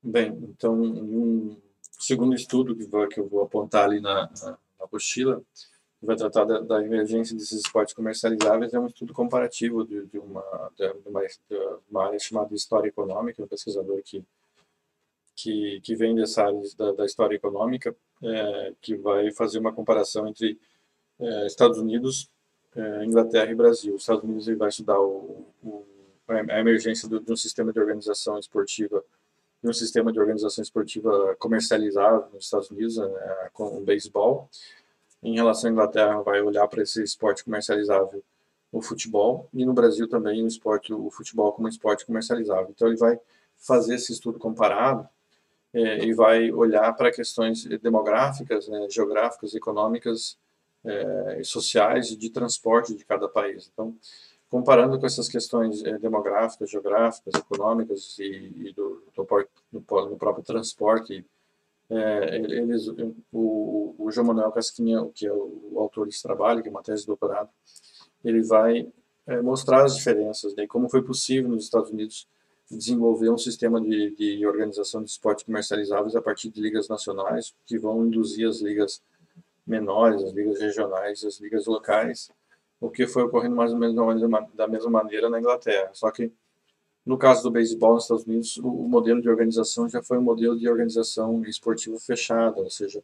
bem, 0.02 0.28
então, 0.42 0.81
um 0.81 1.61
segundo 1.99 2.35
estudo 2.35 2.75
que, 2.75 2.87
que 3.09 3.21
eu 3.21 3.28
vou 3.28 3.42
apontar 3.42 3.85
ali 3.85 4.00
na, 4.00 4.31
na 4.42 4.59
apostila, 4.83 5.43
que 6.01 6.07
vai 6.07 6.17
tratar 6.17 6.45
da, 6.45 6.61
da, 6.61 6.85
emergência 6.85 7.37
desses 7.37 7.61
esportes 7.61 7.95
comercializáveis, 7.95 8.75
é 8.75 8.79
um 8.81 8.87
estudo 8.87 9.12
comparativo 9.12 9.85
de, 9.87 10.05
de, 10.07 10.19
uma, 10.19 10.43
de, 10.77 10.93
uma, 11.07 11.21
de 11.23 11.79
uma 11.91 12.07
área 12.07 12.19
chamada 12.19 12.55
História 12.55 12.89
Econômica, 12.89 13.43
um 13.43 13.47
pesquisador 13.47 14.03
que, 14.03 14.25
que, 15.37 15.81
que 15.81 15.95
vem 15.95 16.15
dessa 16.15 16.45
área 16.45 16.61
da, 16.77 16.93
da 16.93 17.05
história 17.05 17.37
econômica, 17.37 17.95
é, 18.23 18.75
que 18.81 18.97
vai 18.97 19.31
fazer 19.33 19.59
uma 19.59 19.73
comparação 19.73 20.27
entre 20.27 20.59
é, 21.21 21.47
Estados 21.47 21.79
Unidos, 21.79 22.29
é, 22.75 23.05
Inglaterra 23.05 23.51
e 23.51 23.55
Brasil. 23.55 23.95
Os 23.95 24.03
Estados 24.03 24.25
Unidos 24.25 24.47
vai 24.57 24.69
estudar 24.69 25.01
o, 25.01 25.47
o, 25.62 25.87
a 26.29 26.61
emergência 26.61 27.09
do, 27.09 27.21
de 27.21 27.33
um 27.33 27.37
sistema 27.37 27.73
de 27.73 27.79
organização 27.79 28.39
esportiva 28.39 29.05
de 29.62 29.69
um 29.69 29.73
sistema 29.73 30.12
de 30.12 30.19
organização 30.19 30.62
esportiva 30.62 31.37
comercializado 31.38 32.26
nos 32.33 32.45
Estados 32.45 32.71
Unidos, 32.71 32.97
né, 32.97 33.50
com 33.52 33.78
o 33.78 33.81
beisebol. 33.81 34.49
Em 35.23 35.37
relação 35.37 35.71
à 35.71 35.73
Inglaterra, 35.73 36.21
vai 36.21 36.42
olhar 36.42 36.66
para 36.66 36.83
esse 36.83 37.02
esporte 37.02 37.45
comercializável, 37.45 38.23
o 38.73 38.83
futebol, 38.83 39.49
e 39.52 39.64
no 39.64 39.73
Brasil 39.73 40.09
também 40.09 40.42
o 40.42 40.49
esporte, 40.49 40.92
o 40.92 41.11
futebol 41.11 41.52
como 41.52 41.69
esporte 41.69 42.04
comercializável. 42.04 42.69
Então 42.71 42.88
ele 42.88 42.97
vai 42.97 43.21
fazer 43.57 43.95
esse 43.95 44.12
estudo 44.12 44.38
comparado 44.38 45.09
é, 45.73 46.04
e 46.04 46.12
vai 46.12 46.50
olhar 46.50 46.92
para 46.95 47.12
questões 47.12 47.64
demográficas, 47.81 48.66
né, 48.66 48.88
geográficas, 48.90 49.54
econômicas 49.54 50.37
é, 50.85 51.40
sociais 51.45 52.11
e 52.11 52.16
de 52.16 52.31
transporte 52.31 52.97
de 52.97 53.04
cada 53.04 53.28
país. 53.28 53.71
Então, 53.73 53.95
comparando 54.52 55.00
com 55.00 55.06
essas 55.06 55.30
questões 55.30 55.82
é, 55.82 55.97
demográficas, 55.97 56.68
geográficas, 56.68 57.32
econômicas 57.37 58.18
e, 58.18 58.52
e 58.54 58.73
do, 58.75 59.02
do, 59.16 59.26
do, 59.73 59.80
do, 59.80 60.16
próprio 60.18 60.44
transporte, 60.44 61.25
é, 61.88 62.37
eles, 62.37 62.87
o, 63.32 63.94
o 63.99 64.11
João 64.11 64.26
Manuel 64.26 64.52
Casquinha, 64.52 65.09
que 65.14 65.26
é 65.26 65.32
o, 65.32 65.71
o, 65.73 65.80
autor 65.80 66.04
desse 66.04 66.23
trabalho, 66.23 66.62
que 66.62 66.68
é 66.68 66.71
uma 66.71 66.82
tese 66.82 67.00
de 67.00 67.06
doutorado, 67.06 67.49
ele 68.23 68.42
vai 68.42 68.92
é, 69.26 69.40
mostrar 69.40 69.87
as 69.87 69.97
diferenças, 69.97 70.54
né, 70.54 70.66
como 70.66 70.90
foi 70.90 71.00
possível 71.00 71.49
nos 71.49 71.64
Estados 71.64 71.88
Unidos 71.88 72.28
desenvolver 72.71 73.30
um 73.30 73.38
sistema 73.38 73.80
de, 73.80 74.14
de 74.14 74.47
organização 74.47 75.02
de 75.02 75.09
esportes 75.09 75.47
comercializáveis 75.47 76.14
a 76.14 76.21
partir 76.21 76.50
de 76.50 76.61
ligas 76.61 76.88
nacionais, 76.88 77.54
que 77.64 77.78
vão 77.78 78.04
induzir 78.06 78.47
as 78.47 78.61
ligas 78.61 79.02
menores, 79.66 80.23
as 80.23 80.32
ligas 80.35 80.61
regionais, 80.61 81.25
as 81.25 81.40
ligas 81.40 81.64
locais, 81.64 82.30
o 82.83 82.91
que 82.91 83.07
foi 83.07 83.23
ocorrendo 83.23 83.55
mais 83.55 83.73
ou 83.73 83.79
menos 83.79 83.95
da 84.55 84.67
mesma 84.67 84.91
maneira 84.91 85.31
na 85.31 85.39
Inglaterra. 85.39 85.91
Só 85.93 86.11
que, 86.11 86.33
no 87.07 87.17
caso 87.17 87.45
do 87.45 87.51
beisebol 87.51 87.95
nos 87.95 88.03
Estados 88.03 88.25
Unidos, 88.25 88.57
o 88.57 88.89
modelo 88.89 89.23
de 89.23 89.29
organização 89.29 89.89
já 89.89 90.03
foi 90.03 90.19
um 90.19 90.23
modelo 90.23 90.59
de 90.59 90.69
organização 90.69 91.45
esportiva 91.45 91.97
fechada, 92.01 92.61
ou 92.61 92.69
seja, 92.69 93.03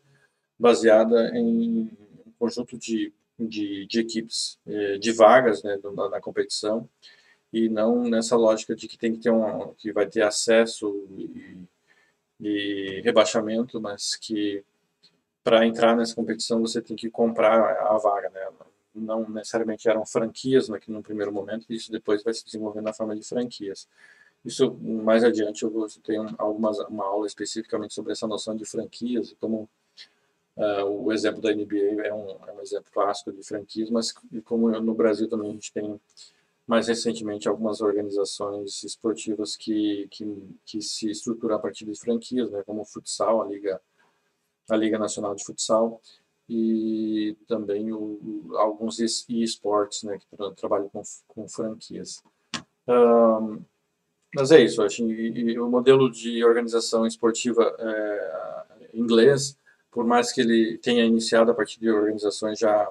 baseada 0.58 1.30
em 1.36 1.96
um 2.26 2.32
conjunto 2.40 2.76
de, 2.76 3.12
de, 3.38 3.86
de 3.86 4.00
equipes, 4.00 4.58
eh, 4.66 4.98
de 4.98 5.12
vagas 5.12 5.62
né, 5.62 5.78
na, 5.94 6.08
na, 6.08 6.20
competição, 6.20 6.88
e 7.52 7.68
não 7.68 8.02
nessa 8.02 8.36
lógica 8.36 8.74
de 8.74 8.88
que 8.88 8.98
tem 8.98 9.12
que 9.12 9.20
ter 9.20 9.30
um, 9.30 9.72
que 9.74 9.92
vai 9.92 10.08
ter 10.08 10.22
acesso 10.22 11.06
e, 11.16 11.56
e 12.40 13.00
rebaixamento, 13.04 13.80
mas 13.80 14.16
que 14.16 14.64
para 15.44 15.64
entrar 15.64 15.96
nessa 15.96 16.16
competição 16.16 16.60
você 16.60 16.82
tem 16.82 16.96
que 16.96 17.08
comprar 17.08 17.58
a 17.92 17.96
vaga, 17.96 18.28
né? 18.30 18.48
Não 18.98 19.28
necessariamente 19.28 19.88
eram 19.88 20.04
franquias 20.04 20.70
aqui 20.70 20.90
no 20.90 21.02
primeiro 21.02 21.32
momento, 21.32 21.66
e 21.68 21.76
isso 21.76 21.90
depois 21.90 22.22
vai 22.22 22.34
se 22.34 22.44
desenvolver 22.44 22.80
na 22.80 22.92
forma 22.92 23.14
de 23.16 23.22
franquias. 23.22 23.88
Isso 24.44 24.72
mais 24.74 25.24
adiante 25.24 25.62
eu 25.62 25.70
vou 25.70 25.86
ter 26.02 26.18
algumas, 26.38 26.78
uma 26.80 27.04
aula 27.04 27.26
especificamente 27.26 27.94
sobre 27.94 28.12
essa 28.12 28.26
noção 28.26 28.56
de 28.56 28.64
franquias 28.64 29.30
e 29.30 29.36
como 29.36 29.68
uh, 30.56 30.84
o 30.84 31.12
exemplo 31.12 31.40
da 31.40 31.52
NBA 31.52 32.06
é 32.06 32.14
um, 32.14 32.30
é 32.46 32.52
um 32.52 32.60
exemplo 32.60 32.90
clássico 32.92 33.32
de 33.32 33.42
franquias, 33.42 33.90
mas 33.90 34.14
como 34.44 34.70
no 34.80 34.94
Brasil 34.94 35.28
também 35.28 35.50
a 35.50 35.54
gente 35.54 35.72
tem 35.72 36.00
mais 36.66 36.86
recentemente 36.86 37.48
algumas 37.48 37.80
organizações 37.80 38.84
esportivas 38.84 39.56
que, 39.56 40.06
que, 40.10 40.24
que 40.66 40.82
se 40.82 41.10
estruturam 41.10 41.56
a 41.56 41.58
partir 41.58 41.86
de 41.86 41.98
franquias, 41.98 42.50
né, 42.50 42.62
como 42.64 42.82
o 42.82 42.84
futsal, 42.84 43.40
a 43.40 43.46
Liga, 43.46 43.80
a 44.68 44.76
Liga 44.76 44.98
Nacional 44.98 45.34
de 45.34 45.44
Futsal, 45.44 46.00
e 46.48 47.36
também 47.46 47.92
o, 47.92 48.56
alguns 48.56 48.98
e-sports 48.98 50.02
né, 50.02 50.18
que 50.18 50.36
tra 50.36 50.50
trabalham 50.52 50.88
com, 50.88 51.02
com 51.26 51.48
franquias. 51.48 52.22
Um, 52.86 53.60
mas 54.34 54.50
é 54.50 54.60
isso, 54.60 54.82
acho, 54.82 55.02
e, 55.10 55.52
e 55.52 55.58
o 55.58 55.68
modelo 55.68 56.10
de 56.10 56.44
organização 56.44 57.06
esportiva 57.06 57.74
é, 57.78 58.88
inglês, 58.94 59.58
por 59.90 60.06
mais 60.06 60.32
que 60.32 60.40
ele 60.40 60.78
tenha 60.78 61.04
iniciado 61.04 61.50
a 61.50 61.54
partir 61.54 61.80
de 61.80 61.90
organizações 61.90 62.58
já, 62.58 62.90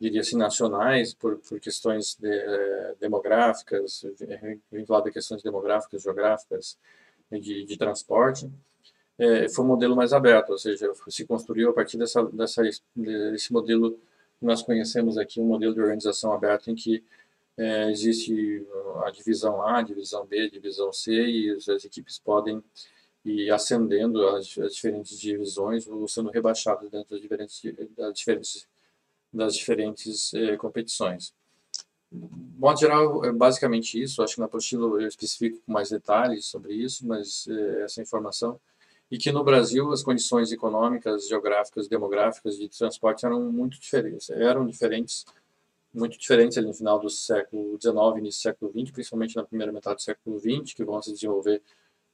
diria 0.00 0.20
assim, 0.20 0.36
nacionais, 0.36 1.14
por, 1.14 1.36
por 1.38 1.60
questões 1.60 2.16
de, 2.16 2.30
é, 2.30 2.94
demográficas, 3.00 4.04
vinculado 4.70 5.08
a 5.08 5.12
questões 5.12 5.42
demográficas, 5.42 6.02
geográficas, 6.02 6.78
de, 7.30 7.64
de 7.64 7.76
transporte, 7.76 8.50
é, 9.18 9.48
foi 9.48 9.64
um 9.64 9.68
modelo 9.68 9.94
mais 9.94 10.12
aberto, 10.12 10.50
ou 10.50 10.58
seja, 10.58 10.90
se 11.08 11.24
construiu 11.24 11.70
a 11.70 11.72
partir 11.72 11.96
dessa, 11.96 12.22
dessa, 12.24 12.62
desse 12.94 13.52
modelo 13.52 13.92
que 14.38 14.44
nós 14.44 14.62
conhecemos 14.62 15.16
aqui, 15.16 15.40
um 15.40 15.46
modelo 15.46 15.74
de 15.74 15.80
organização 15.80 16.32
aberta 16.32 16.70
em 16.70 16.74
que 16.74 17.02
é, 17.56 17.90
existe 17.90 18.66
a 19.04 19.10
divisão 19.10 19.62
A, 19.62 19.80
divisão 19.82 20.26
B, 20.26 20.50
divisão 20.50 20.92
C 20.92 21.12
e 21.12 21.50
as 21.52 21.84
equipes 21.84 22.18
podem 22.18 22.62
ir 23.24 23.50
ascendendo 23.50 24.26
as, 24.28 24.58
as 24.58 24.74
diferentes 24.74 25.18
divisões 25.18 25.86
ou 25.86 26.06
sendo 26.08 26.30
rebaixadas 26.30 26.90
dentro 26.90 27.10
das 27.10 27.20
diferentes, 27.20 27.62
das 27.96 28.18
diferentes, 28.18 28.68
das 29.32 29.54
diferentes 29.54 30.34
é, 30.34 30.56
competições. 30.56 31.32
De 32.12 32.58
modo 32.58 32.78
geral, 32.78 33.24
é 33.24 33.32
basicamente 33.32 34.00
isso. 34.00 34.22
Acho 34.22 34.34
que 34.34 34.40
na 34.40 34.46
apostila 34.46 35.00
eu 35.00 35.08
especifico 35.08 35.60
com 35.64 35.72
mais 35.72 35.90
detalhes 35.90 36.46
sobre 36.46 36.74
isso, 36.74 37.06
mas 37.06 37.46
é, 37.48 37.82
essa 37.82 38.02
informação 38.02 38.60
e 39.10 39.18
que 39.18 39.30
no 39.30 39.44
Brasil 39.44 39.90
as 39.92 40.02
condições 40.02 40.50
econômicas, 40.50 41.28
geográficas, 41.28 41.88
demográficas 41.88 42.56
de 42.56 42.68
transporte 42.68 43.24
eram 43.24 43.40
muito 43.52 43.78
diferentes, 43.78 44.30
eram 44.30 44.66
diferentes, 44.66 45.24
muito 45.92 46.18
diferentes 46.18 46.58
ali 46.58 46.66
no 46.66 46.74
final 46.74 46.98
do 46.98 47.10
século 47.10 47.78
XIX, 47.80 48.18
início 48.18 48.40
do 48.40 48.42
século 48.42 48.72
XX, 48.72 48.90
principalmente 48.90 49.36
na 49.36 49.44
primeira 49.44 49.72
metade 49.72 49.96
do 49.96 50.02
século 50.02 50.38
XX, 50.38 50.74
que 50.74 50.84
vão 50.84 51.00
se 51.02 51.12
desenvolver 51.12 51.62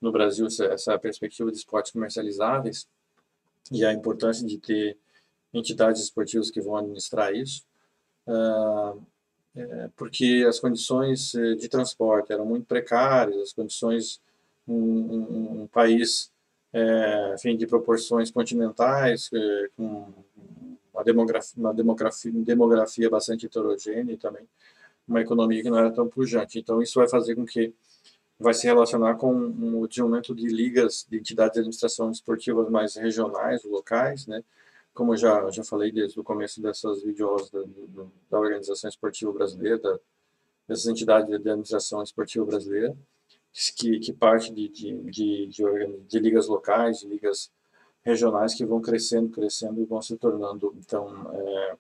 no 0.01 0.11
Brasil 0.11 0.47
essa, 0.47 0.99
perspectiva 0.99 1.51
de 1.51 1.59
esportes 1.59 1.93
comercializáveis 1.93 2.89
e 3.71 3.85
a 3.85 3.93
importância 3.93 4.47
de 4.47 4.59
ter 4.59 4.97
entidades 5.53 6.03
esportivas 6.03 6.51
que 6.51 6.61
vão 6.61 6.77
administrar 6.77 7.35
isso, 7.35 7.65
uh, 8.27 9.01
é, 9.55 9.91
porque 9.97 10.45
as 10.49 10.61
condições 10.61 11.33
de 11.33 11.69
transporte 11.69 12.33
eram 12.33 12.47
muito 12.47 12.67
precárias, 12.67 13.37
as 13.41 13.53
condições 13.53 14.21
um, 14.67 14.75
um, 14.75 15.63
um 15.63 15.67
país 15.67 16.31
é, 16.73 17.35
enfim, 17.35 17.57
de 17.57 17.67
proporções 17.67 18.31
continentais, 18.31 19.31
é, 19.33 19.69
com 19.77 20.13
uma 20.93 21.05
demografia, 21.05 21.55
uma 21.57 21.75
demografia, 21.75 22.33
demografia 22.33 23.11
bastante 23.11 23.47
heterogênea 23.47 24.13
e 24.13 24.17
também 24.17 24.47
uma 25.07 25.21
economia 25.21 25.63
que 25.63 25.71
não 25.71 25.79
era 25.79 25.91
tão 25.91 26.09
pujante. 26.09 26.59
Então, 26.59 26.81
isso 26.81 26.99
vai 26.99 27.09
fazer 27.09 27.35
com 27.35 27.45
que 27.45 27.75
vai 28.39 28.55
se 28.55 28.67
relacionar 28.67 29.17
com 29.17 29.33
o 29.33 29.87
desenvolvimento 29.87 30.35
de 30.35 30.49
ligas 30.49 31.07
de 31.09 31.19
entidades 31.19 31.55
de 31.55 31.61
administração 31.61 32.11
esportivas 32.11 32.71
mais 32.71 32.95
regionais, 32.97 33.63
locais, 33.65 34.27
né? 34.27 34.43
Como 34.95 35.13
eu 35.13 35.17
já, 35.17 35.51
já 35.51 35.63
falei 35.63 35.93
desde 35.93 36.19
o 36.19 36.25
começo 36.25 36.61
dessas 36.61 37.03
videoaulas 37.03 37.51
da, 37.51 37.61
da 38.31 38.39
Organização 38.39 38.89
Esportiva 38.89 39.33
Brasileira, 39.33 40.01
dessas 40.67 40.87
entidades 40.87 41.29
de 41.29 41.35
administração 41.35 42.03
esportiva 42.03 42.47
brasileira, 42.47 42.97
que, 43.77 43.99
que 43.99 44.13
parte 44.13 44.53
de, 44.53 44.69
de, 44.69 44.97
de, 45.03 45.47
de, 45.49 45.99
de 46.09 46.19
ligas 46.19 46.47
locais, 46.47 47.01
de 47.01 47.07
ligas 47.07 47.51
regionais 48.03 48.55
que 48.55 48.65
vão 48.65 48.81
crescendo, 48.81 49.29
crescendo 49.31 49.81
e 49.81 49.85
vão 49.85 50.01
se 50.01 50.17
tornando, 50.17 50.75
então, 50.79 51.31
é, 51.33 51.77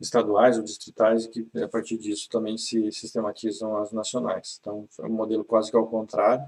estaduais 0.00 0.58
ou 0.58 0.64
distritais 0.64 1.24
e 1.24 1.28
que 1.28 1.48
a 1.62 1.68
partir 1.68 1.96
disso 1.96 2.28
também 2.28 2.56
se 2.58 2.90
sistematizam 2.90 3.76
as 3.76 3.92
nacionais. 3.92 4.58
Então, 4.60 4.88
é 4.98 5.06
um 5.06 5.12
modelo 5.12 5.44
quase 5.44 5.70
que 5.70 5.76
ao 5.76 5.86
contrário 5.86 6.46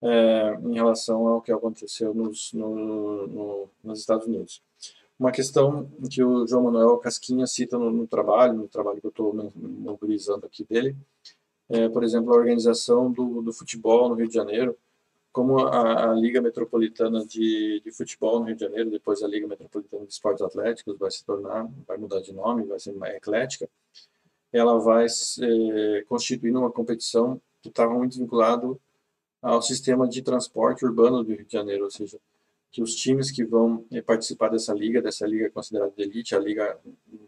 é, 0.00 0.58
em 0.62 0.74
relação 0.74 1.26
ao 1.28 1.40
que 1.40 1.52
aconteceu 1.52 2.12
nos, 2.14 2.52
no, 2.52 3.26
no, 3.26 3.68
nos 3.82 4.00
Estados 4.00 4.26
Unidos. 4.26 4.62
Uma 5.18 5.30
questão 5.30 5.88
que 6.10 6.22
o 6.22 6.46
João 6.46 6.64
Manuel 6.64 6.98
Casquinha 6.98 7.46
cita 7.46 7.78
no, 7.78 7.90
no 7.90 8.06
trabalho, 8.06 8.54
no 8.54 8.68
trabalho 8.68 9.00
que 9.00 9.06
eu 9.06 9.10
estou 9.10 9.52
mobilizando 9.54 10.46
aqui 10.46 10.64
dele, 10.64 10.96
é, 11.68 11.88
por 11.88 12.04
exemplo, 12.04 12.32
a 12.32 12.36
organização 12.36 13.10
do, 13.10 13.42
do 13.42 13.52
futebol 13.52 14.08
no 14.08 14.14
Rio 14.14 14.28
de 14.28 14.34
Janeiro, 14.34 14.76
como 15.32 15.58
a, 15.60 16.10
a, 16.10 16.14
Liga 16.14 16.42
Metropolitana 16.42 17.24
de, 17.24 17.80
de 17.80 17.90
Futebol 17.90 18.40
no 18.40 18.46
Rio 18.46 18.54
de 18.54 18.60
Janeiro, 18.60 18.90
depois 18.90 19.22
a 19.22 19.26
Liga 19.26 19.46
Metropolitana 19.46 20.04
de 20.04 20.12
Esportes 20.12 20.42
Atléticos, 20.42 20.98
vai 20.98 21.10
se 21.10 21.24
tornar, 21.24 21.66
vai 21.88 21.96
mudar 21.96 22.20
de 22.20 22.32
nome, 22.32 22.64
vai 22.64 22.78
ser 22.78 22.94
eclética, 23.16 23.68
ela 24.52 24.78
vai 24.78 25.06
eh, 25.06 26.04
constituir 26.06 26.54
uma 26.54 26.70
competição 26.70 27.40
que 27.62 27.70
estava 27.70 27.94
muito 27.94 28.18
vinculado 28.18 28.78
ao 29.40 29.62
sistema 29.62 30.06
de 30.06 30.20
transporte 30.20 30.84
urbano 30.84 31.24
do 31.24 31.32
Rio 31.32 31.46
de 31.46 31.52
Janeiro, 31.52 31.84
ou 31.84 31.90
seja, 31.90 32.20
que 32.70 32.82
os 32.82 32.94
times 32.94 33.30
que 33.30 33.44
vão 33.44 33.86
eh, 33.90 34.02
participar 34.02 34.50
dessa 34.50 34.74
liga, 34.74 35.00
dessa 35.00 35.26
liga 35.26 35.50
considerada 35.50 35.92
de 35.96 36.02
elite, 36.02 36.34
a 36.34 36.38
liga 36.38 36.78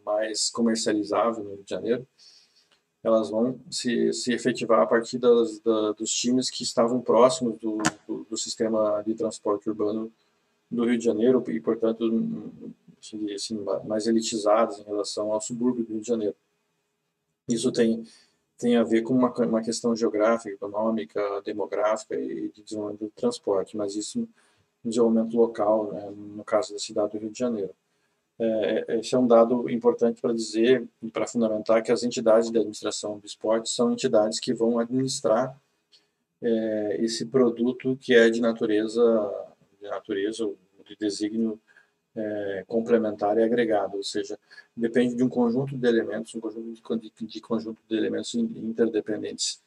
mais 0.05 0.50
comercializável 0.50 1.43
no 1.43 1.55
Rio 1.55 1.64
de 1.64 1.71
Janeiro, 1.71 2.07
elas 3.04 3.28
vão 3.28 3.61
se, 3.70 4.12
se 4.14 4.32
efetivar 4.32 4.80
a 4.80 4.87
partir 4.87 5.18
das, 5.18 5.61
da, 5.61 5.92
dos 5.92 6.11
times 6.11 6.49
que 6.49 6.62
estavam 6.62 7.02
próximos 7.02 7.58
do, 7.58 7.78
do, 8.08 8.25
do, 8.30 8.37
sistema 8.37 9.02
de 9.06 9.14
transporte 9.14 9.68
urbano 9.68 10.11
do 10.70 10.87
Rio 10.87 10.96
de 10.96 11.04
Janeiro 11.04 11.44
e, 11.49 11.61
portanto, 11.61 12.02
assim, 13.34 13.62
mais 13.84 14.06
elitizados 14.06 14.78
em 14.78 14.84
relação 14.84 15.30
ao 15.30 15.40
subúrbio 15.40 15.84
do 15.84 15.92
Rio 15.92 16.00
de 16.00 16.08
Janeiro. 16.08 16.34
Isso 17.46 17.70
tem, 17.70 18.02
tem 18.56 18.76
a 18.76 18.82
ver 18.82 19.02
com 19.02 19.12
uma, 19.12 19.30
uma 19.30 19.62
questão 19.62 19.94
geográfica, 19.94 20.54
econômica, 20.54 21.20
demográfica 21.44 22.18
e 22.18 22.49
de 22.49 22.62
desenvolvimento 22.62 23.04
do 23.04 23.11
transporte, 23.11 23.76
mas 23.76 23.94
isso 23.94 24.26
um 24.82 24.88
desenvolvimento 24.88 25.37
local, 25.37 25.92
né, 25.92 26.11
no 26.11 26.44
caso 26.44 26.73
da 26.73 26.78
cidade 26.78 27.12
do 27.12 27.18
Rio 27.18 27.30
de 27.30 27.38
Janeiro. 27.38 27.75
É, 28.38 28.99
esse 28.99 29.14
é 29.14 29.19
um 29.19 29.26
dado 29.26 29.71
importante 29.71 30.21
para 30.21 30.33
dizer 30.33 30.88
e 31.00 31.11
para 31.11 31.26
fundamentar 31.26 31.83
que 31.83 31.93
as 31.93 32.03
entidades 32.03 32.50
de 32.50 32.59
administração 32.59 33.19
do 33.19 33.26
esporte 33.26 33.71
são 33.71 33.93
entidades 33.93 34.41
que 34.41 34.53
vão 34.53 34.79
administrar 34.79 35.57
é, 36.43 36.97
esse 37.00 37.26
produto 37.26 37.97
que 37.97 38.12
é 38.14 38.29
de 38.29 38.41
natureza, 38.41 39.03
de 39.81 39.88
natureza 39.88 40.50
de 40.85 40.97
desígnio 40.97 41.61
é, 42.17 42.64
complementar 42.67 43.38
e 43.38 43.43
agregado, 43.43 43.97
ou 43.97 44.03
seja, 44.03 44.38
depende 44.76 45.14
de 45.14 45.23
um 45.23 45.29
conjunto 45.29 45.76
de 45.76 45.87
elementos, 45.87 46.35
um 46.35 46.41
conjunto 46.41 46.99
de, 46.99 47.26
de 47.26 47.41
conjunto 47.41 47.81
de 47.88 47.97
elementos 47.97 48.35
interdependentes 48.35 49.63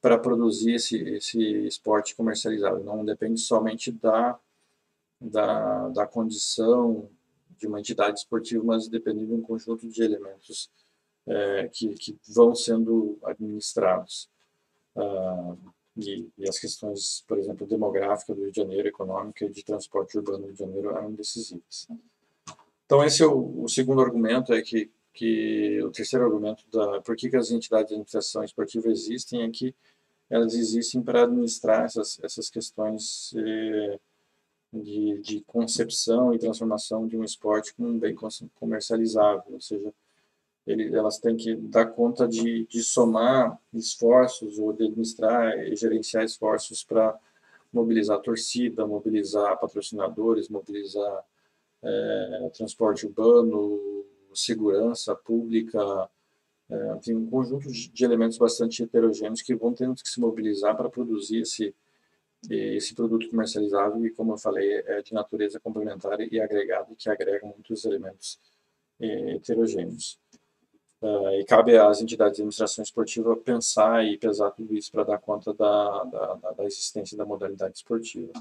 para 0.00 0.18
produzir 0.18 0.74
esse, 0.74 0.96
esse 1.08 1.40
esporte 1.66 2.14
comercializado. 2.14 2.82
Não 2.84 3.04
depende 3.04 3.40
somente 3.40 3.90
da, 3.90 4.38
da, 5.20 5.88
da 5.88 6.06
condição 6.06 7.08
de 7.56 7.66
uma 7.66 7.80
entidade 7.80 8.18
esportiva, 8.18 8.62
mas 8.64 8.88
depende 8.88 9.26
de 9.26 9.32
um 9.32 9.40
conjunto 9.40 9.88
de 9.88 10.02
elementos 10.02 10.70
é, 11.26 11.68
que, 11.72 11.94
que, 11.94 12.16
vão 12.28 12.54
sendo 12.54 13.18
administrados. 13.24 14.28
Ah, 14.96 15.56
e, 15.96 16.28
e, 16.36 16.48
as 16.48 16.58
questões, 16.58 17.24
por 17.26 17.38
exemplo, 17.38 17.66
demográficas 17.66 18.36
do 18.36 18.42
Rio 18.42 18.52
de 18.52 18.60
Janeiro, 18.60 18.88
econômica 18.88 19.44
e 19.44 19.50
de 19.50 19.64
transporte 19.64 20.16
urbano 20.16 20.40
do 20.40 20.44
Rio 20.46 20.52
de 20.52 20.58
Janeiro 20.58 20.90
eram 20.90 21.12
decisivas. 21.12 21.88
Então, 22.84 23.02
esse 23.02 23.22
é 23.22 23.26
o, 23.26 23.62
o 23.62 23.68
segundo 23.68 24.00
argumento, 24.00 24.52
é 24.52 24.62
que, 24.62 24.90
que 25.12 25.82
o 25.82 25.90
terceiro 25.90 26.24
argumento 26.24 26.64
da 26.70 27.00
por 27.00 27.16
que, 27.16 27.30
que 27.30 27.36
as 27.36 27.50
entidades 27.50 27.88
de 27.88 27.94
administração 27.94 28.44
esportiva 28.44 28.88
existem 28.88 29.42
é 29.42 29.50
que 29.50 29.74
elas 30.28 30.54
existem 30.54 31.02
para 31.02 31.22
administrar 31.22 31.84
essas, 31.84 32.18
essas 32.22 32.50
questões 32.50 33.32
eh, 33.36 33.98
de, 34.72 35.20
de 35.20 35.40
concepção 35.42 36.34
e 36.34 36.38
transformação 36.38 37.06
de 37.06 37.16
um 37.16 37.24
esporte 37.24 37.74
como 37.74 37.88
um 37.88 37.98
bem 37.98 38.14
comercializável, 38.54 39.54
ou 39.54 39.60
seja, 39.60 39.92
ele, 40.66 40.94
elas 40.94 41.18
têm 41.18 41.36
que 41.36 41.54
dar 41.54 41.86
conta 41.86 42.26
de, 42.26 42.66
de 42.66 42.82
somar 42.82 43.58
esforços 43.72 44.58
ou 44.58 44.72
de 44.72 44.84
administrar 44.84 45.56
e 45.60 45.76
gerenciar 45.76 46.24
esforços 46.24 46.82
para 46.82 47.16
mobilizar 47.72 48.20
torcida, 48.20 48.86
mobilizar 48.86 49.58
patrocinadores, 49.60 50.48
mobilizar 50.48 51.24
é, 51.82 52.50
transporte 52.54 53.06
urbano, 53.06 54.04
segurança 54.34 55.14
pública, 55.14 55.80
é, 56.68 56.94
tem 56.96 57.16
um 57.16 57.28
conjunto 57.28 57.70
de 57.70 58.04
elementos 58.04 58.38
bastante 58.38 58.82
heterogêneos 58.82 59.42
que 59.42 59.54
vão 59.54 59.72
tendo 59.72 59.94
que 59.94 60.08
se 60.08 60.20
mobilizar 60.20 60.76
para 60.76 60.90
produzir 60.90 61.42
esse 61.42 61.74
esse 62.50 62.94
produto 62.94 63.28
comercializável 63.28 64.04
e, 64.06 64.10
como 64.10 64.32
eu 64.32 64.38
falei, 64.38 64.82
é 64.86 65.02
de 65.02 65.12
natureza 65.12 65.58
complementar 65.60 66.20
e 66.20 66.40
agregado, 66.40 66.94
que 66.94 67.08
agrega 67.08 67.46
muitos 67.46 67.84
elementos 67.84 68.38
eh, 69.00 69.36
heterogêneos. 69.36 70.18
Uh, 71.00 71.30
e 71.40 71.44
cabe 71.44 71.76
às 71.76 72.00
entidades 72.00 72.36
de 72.36 72.42
administração 72.42 72.82
esportiva 72.82 73.36
pensar 73.36 74.04
e 74.04 74.16
pesar 74.16 74.50
tudo 74.50 74.74
isso 74.74 74.90
para 74.90 75.04
dar 75.04 75.18
conta 75.18 75.52
da, 75.52 76.04
da, 76.04 76.52
da, 76.52 76.64
existência 76.64 77.16
da 77.18 77.26
modalidade 77.26 77.76
esportiva. 77.76 78.32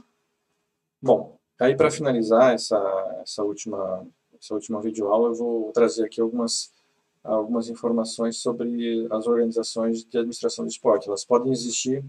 Bom, 1.01 1.37
aí 1.59 1.75
para 1.75 1.91
finalizar 1.91 2.53
essa, 2.53 3.19
essa, 3.21 3.43
última, 3.43 4.07
essa 4.39 4.53
última 4.53 4.81
videoaula, 4.81 5.29
eu 5.29 5.35
vou 5.35 5.71
trazer 5.73 6.05
aqui 6.05 6.21
algumas, 6.21 6.73
algumas 7.21 7.67
informações 7.67 8.37
sobre 8.37 9.05
as 9.11 9.27
organizações 9.27 10.05
de 10.05 10.17
administração 10.17 10.65
de 10.65 10.71
esporte. 10.71 11.09
Elas 11.09 11.25
podem 11.25 11.51
existir 11.51 12.05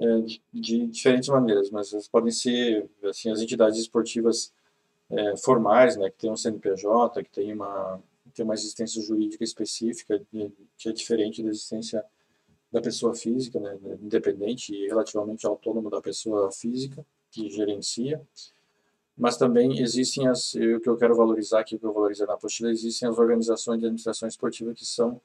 é, 0.00 0.20
de, 0.52 0.86
diferentes 0.86 1.28
maneiras, 1.28 1.70
mas 1.70 1.92
elas 1.92 2.08
podem 2.08 2.32
ser 2.32 2.88
assim, 3.04 3.30
as 3.30 3.40
entidades 3.40 3.78
esportivas 3.78 4.50
é, 5.10 5.36
formais, 5.36 5.96
né, 5.96 6.08
que 6.08 6.16
tem 6.16 6.30
um 6.30 6.36
CNPJ, 6.36 7.22
que 7.22 7.30
tem 7.30 7.52
uma, 7.52 8.02
tem 8.34 8.44
uma 8.44 8.54
existência 8.54 9.02
jurídica 9.02 9.44
específica, 9.44 10.20
que 10.78 10.88
é 10.88 10.92
diferente 10.92 11.42
da 11.42 11.50
existência 11.50 12.02
da 12.72 12.80
pessoa 12.80 13.14
física, 13.14 13.60
né, 13.60 13.78
independente 14.00 14.74
e 14.74 14.86
relativamente 14.86 15.46
autônomo 15.46 15.90
da 15.90 16.00
pessoa 16.00 16.50
física 16.50 17.04
que 17.30 17.50
gerencia. 17.50 18.20
Mas 19.18 19.36
também 19.36 19.80
existem 19.82 20.26
as, 20.26 20.54
o 20.54 20.80
que 20.80 20.88
eu 20.88 20.96
quero 20.96 21.14
valorizar 21.14 21.60
aqui, 21.60 21.76
o 21.76 21.78
que 21.78 21.84
eu 21.84 21.92
valorizei 21.92 22.26
na 22.26 22.34
apostila, 22.34 22.70
existem 22.70 23.06
as 23.06 23.18
organizações 23.18 23.78
de 23.78 23.84
administração 23.84 24.26
esportiva 24.26 24.72
que 24.72 24.86
são 24.86 25.20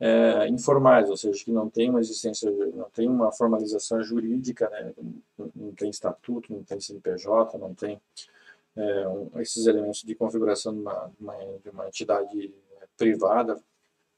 é, 0.00 0.48
informais, 0.48 1.10
ou 1.10 1.16
seja, 1.16 1.44
que 1.44 1.52
não 1.52 1.68
tem 1.68 1.90
uma 1.90 2.00
existência, 2.00 2.50
não 2.74 2.88
tem 2.88 3.06
uma 3.06 3.30
formalização 3.30 4.02
jurídica, 4.02 4.68
né? 4.70 4.94
não, 5.36 5.52
não 5.54 5.72
tem 5.72 5.90
estatuto, 5.90 6.50
não 6.52 6.64
tem 6.64 6.80
CNPJ, 6.80 7.58
não 7.58 7.74
tem 7.74 8.00
é, 8.74 9.06
um, 9.06 9.30
esses 9.40 9.66
elementos 9.66 10.02
de 10.02 10.14
configuração 10.14 10.72
de 10.72 10.80
uma, 10.80 11.12
uma, 11.20 11.34
de 11.62 11.68
uma 11.68 11.86
entidade 11.86 12.54
privada 12.96 13.62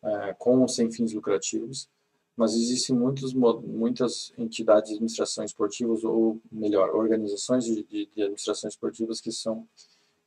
é, 0.05 0.35
com 0.39 0.61
ou 0.61 0.69
sem 0.69 0.91
fins 0.91 1.13
lucrativos, 1.13 1.89
mas 2.37 2.55
existem 2.55 2.97
muitos, 2.97 3.35
muitas 3.35 4.33
entidades 4.39 4.91
de 4.91 4.95
administração 4.95 5.45
esportivas, 5.45 6.05
ou 6.05 6.41
melhor, 6.51 6.95
organizações 6.95 7.65
de, 7.65 7.83
de, 7.83 8.07
de 8.07 8.23
administração 8.23 8.69
esportivas 8.69 9.21
que 9.21 9.33
são 9.33 9.67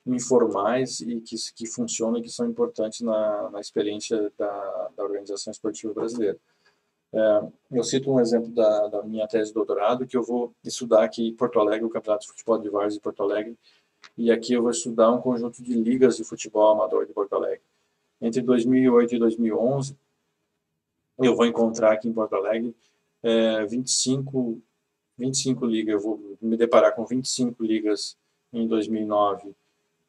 informais 0.05 1.01
e 1.01 1.19
que, 1.21 1.35
que 1.55 1.65
funcionam 1.65 2.19
e 2.19 2.21
que 2.21 2.29
são 2.29 2.47
importantes 2.47 3.01
na, 3.01 3.49
na 3.49 3.59
experiência 3.59 4.31
da, 4.37 4.89
da 4.95 5.03
organização 5.03 5.51
esportiva 5.51 5.93
brasileira. 5.93 6.37
É, 7.13 7.47
eu 7.71 7.83
cito 7.83 8.11
um 8.11 8.19
exemplo 8.19 8.49
da, 8.49 8.87
da, 8.87 9.03
minha 9.03 9.27
tese 9.27 9.49
de 9.49 9.53
doutorado, 9.53 10.05
que 10.05 10.17
eu 10.17 10.23
vou 10.23 10.53
estudar 10.63 11.03
aqui 11.03 11.29
em 11.29 11.35
Porto 11.35 11.59
Alegre, 11.59 11.85
o 11.85 11.89
Campeonato 11.89 12.25
de 12.25 12.31
Futebol 12.31 12.59
de 12.59 12.69
Várzea 12.69 12.97
de 12.97 13.03
Porto 13.03 13.23
Alegre, 13.23 13.57
e 14.17 14.31
aqui 14.31 14.53
eu 14.53 14.61
vou 14.61 14.71
estudar 14.71 15.11
um 15.11 15.21
conjunto 15.21 15.63
de 15.63 15.73
ligas 15.73 16.17
de 16.17 16.23
futebol 16.23 16.71
amador 16.71 17.05
de 17.05 17.13
Porto 17.13 17.33
Alegre. 17.33 17.61
Entre 18.21 18.41
2008 18.41 19.15
e 19.15 19.19
2011, 19.19 19.97
eu 21.19 21.35
vou 21.35 21.45
encontrar 21.45 21.93
aqui 21.93 22.07
em 22.07 22.13
Porto 22.13 22.35
Alegre 22.35 22.75
é, 23.23 23.65
25 23.65 24.61
25 25.17 25.65
ligas, 25.65 25.95
eu 25.95 26.01
vou 26.01 26.37
me 26.41 26.57
deparar 26.57 26.93
com 26.93 27.05
25 27.05 27.63
ligas 27.63 28.17
em 28.51 28.67
2009, 28.67 29.55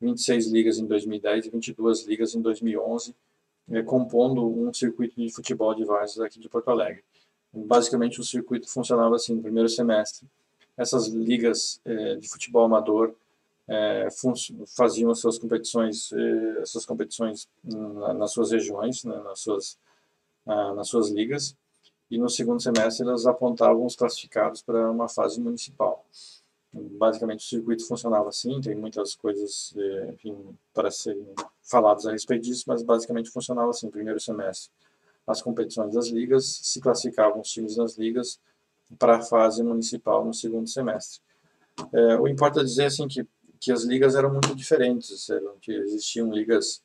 26 0.00 0.48
ligas 0.48 0.78
em 0.78 0.86
2010 0.86 1.46
e 1.46 1.50
22 1.50 2.06
ligas 2.06 2.34
em 2.34 2.42
2011, 2.42 3.14
é, 3.70 3.82
compondo 3.82 4.46
um 4.46 4.72
circuito 4.72 5.20
de 5.20 5.32
futebol 5.32 5.74
de 5.74 5.84
várzeas 5.84 6.20
aqui 6.20 6.38
de 6.38 6.48
Porto 6.48 6.70
Alegre. 6.70 7.02
Basicamente, 7.52 8.20
o 8.20 8.24
circuito 8.24 8.68
funcionava 8.68 9.16
assim 9.16 9.34
no 9.34 9.42
primeiro 9.42 9.68
semestre. 9.68 10.26
Essas 10.76 11.08
ligas 11.08 11.80
é, 11.84 12.16
de 12.16 12.28
futebol 12.28 12.64
amador 12.64 13.14
é, 13.68 14.08
faziam 14.76 15.10
as 15.10 15.18
suas 15.18 15.38
competições, 15.38 16.12
é, 16.12 16.60
essas 16.60 16.84
competições 16.84 17.48
nas 17.64 18.32
suas 18.32 18.52
regiões, 18.52 19.02
né, 19.04 19.16
nas, 19.24 19.40
suas, 19.40 19.78
ah, 20.46 20.74
nas 20.74 20.88
suas 20.88 21.10
ligas, 21.10 21.56
e 22.08 22.18
no 22.18 22.28
segundo 22.28 22.62
semestre 22.62 23.04
elas 23.04 23.26
apontavam 23.26 23.84
os 23.84 23.96
classificados 23.96 24.62
para 24.62 24.90
uma 24.90 25.08
fase 25.08 25.40
municipal. 25.40 26.04
Basicamente 26.98 27.40
o 27.40 27.48
circuito 27.48 27.86
funcionava 27.86 28.28
assim, 28.28 28.60
tem 28.60 28.74
muitas 28.74 29.14
coisas 29.14 29.74
é, 29.76 30.14
para 30.74 30.90
serem 30.90 31.26
faladas 31.62 32.06
a 32.06 32.12
respeito 32.12 32.44
disso, 32.44 32.64
mas 32.66 32.82
basicamente 32.82 33.30
funcionava 33.30 33.70
assim, 33.70 33.90
primeiro 33.90 34.20
semestre. 34.20 34.70
As 35.26 35.40
competições 35.42 35.94
das 35.94 36.08
ligas, 36.08 36.60
se 36.62 36.80
classificavam 36.80 37.40
os 37.40 37.50
times 37.50 37.76
das 37.76 37.96
ligas 37.96 38.38
para 38.98 39.16
a 39.16 39.22
fase 39.22 39.62
municipal 39.62 40.24
no 40.24 40.32
segundo 40.32 40.68
semestre. 40.68 41.20
É, 41.92 42.16
o 42.16 42.28
importa 42.28 42.64
dizer 42.64 42.86
assim 42.86 43.08
que, 43.08 43.26
que 43.58 43.72
as 43.72 43.82
ligas 43.82 44.14
eram 44.14 44.30
muito 44.30 44.54
diferentes, 44.54 45.28
eram, 45.28 45.56
que 45.60 45.72
existiam 45.72 46.32
ligas 46.32 46.82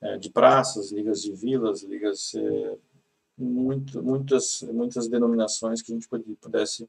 é, 0.00 0.18
de 0.18 0.30
praças, 0.30 0.90
ligas 0.90 1.22
de 1.22 1.32
vilas, 1.32 1.82
ligas 1.82 2.34
é, 2.34 2.76
muito, 3.38 4.02
muitas, 4.02 4.62
muitas 4.62 5.08
denominações 5.08 5.82
que 5.82 5.92
a 5.92 5.94
gente 5.94 6.08
pudesse 6.40 6.88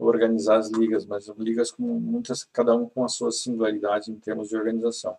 organizar 0.00 0.58
as 0.58 0.70
ligas, 0.70 1.04
mas 1.04 1.28
ligas 1.38 1.70
com 1.70 1.82
muitas, 1.82 2.44
cada 2.44 2.74
um 2.74 2.88
com 2.88 3.04
a 3.04 3.08
sua 3.08 3.30
singularidade 3.30 4.10
em 4.10 4.16
termos 4.16 4.48
de 4.48 4.56
organização. 4.56 5.16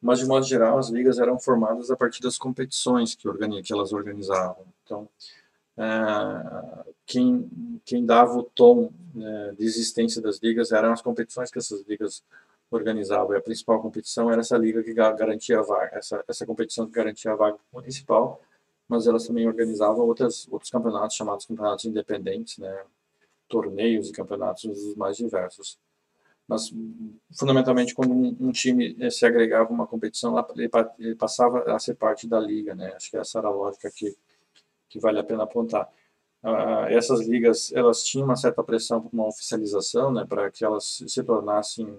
Mas, 0.00 0.20
de 0.20 0.26
modo 0.26 0.46
geral, 0.46 0.78
as 0.78 0.88
ligas 0.88 1.18
eram 1.18 1.38
formadas 1.38 1.90
a 1.90 1.96
partir 1.96 2.22
das 2.22 2.38
competições 2.38 3.14
que, 3.14 3.28
organi 3.28 3.62
que 3.62 3.72
elas 3.72 3.92
organizavam. 3.92 4.64
Então, 4.84 5.08
é, 5.76 6.84
quem, 7.04 7.80
quem 7.84 8.06
dava 8.06 8.38
o 8.38 8.42
tom 8.42 8.90
é, 9.16 9.52
de 9.52 9.64
existência 9.64 10.22
das 10.22 10.38
ligas 10.38 10.72
eram 10.72 10.92
as 10.92 11.02
competições 11.02 11.50
que 11.50 11.58
essas 11.58 11.82
ligas 11.82 12.22
organizavam. 12.70 13.34
E 13.34 13.38
a 13.38 13.42
principal 13.42 13.80
competição 13.82 14.30
era 14.30 14.40
essa 14.40 14.56
liga 14.56 14.82
que 14.82 14.94
garantia 14.94 15.58
a 15.58 15.62
vaga, 15.62 15.96
essa, 15.96 16.24
essa 16.28 16.46
competição 16.46 16.86
que 16.86 16.92
garantia 16.92 17.32
a 17.32 17.36
vaga 17.36 17.58
municipal, 17.72 18.40
mas 18.88 19.06
elas 19.06 19.26
também 19.26 19.46
organizavam 19.46 20.06
outras, 20.06 20.46
outros 20.50 20.70
campeonatos 20.70 21.16
chamados 21.16 21.44
campeonatos 21.44 21.84
independentes, 21.84 22.58
né? 22.58 22.84
Torneios 23.48 24.08
e 24.08 24.12
campeonatos 24.12 24.94
mais 24.96 25.16
diversos. 25.16 25.78
Mas, 26.46 26.72
fundamentalmente, 27.38 27.94
quando 27.94 28.14
um, 28.14 28.36
um 28.40 28.52
time 28.52 28.96
eh, 28.98 29.10
se 29.10 29.26
agregava 29.26 29.68
a 29.68 29.72
uma 29.72 29.86
competição, 29.86 30.34
ele, 30.56 30.70
ele, 30.98 31.14
passava 31.14 31.62
a 31.74 31.78
ser 31.78 31.94
parte 31.94 32.26
da 32.26 32.40
liga. 32.40 32.74
Né? 32.74 32.92
Acho 32.94 33.10
que 33.10 33.18
essa 33.18 33.38
era 33.38 33.48
a 33.48 33.50
lógica 33.50 33.90
que, 33.94 34.16
que 34.88 34.98
vale 34.98 35.18
a 35.18 35.24
pena 35.24 35.42
apontar. 35.42 35.90
Uh, 36.42 36.86
essas 36.88 37.26
ligas 37.26 37.72
elas 37.72 38.04
tinham 38.04 38.24
uma 38.24 38.36
certa 38.36 38.62
pressão 38.62 39.02
por 39.02 39.12
uma 39.12 39.26
oficialização, 39.26 40.12
né, 40.12 40.24
para 40.24 40.48
que 40.50 40.64
elas 40.64 41.02
se 41.06 41.22
tornassem 41.24 41.98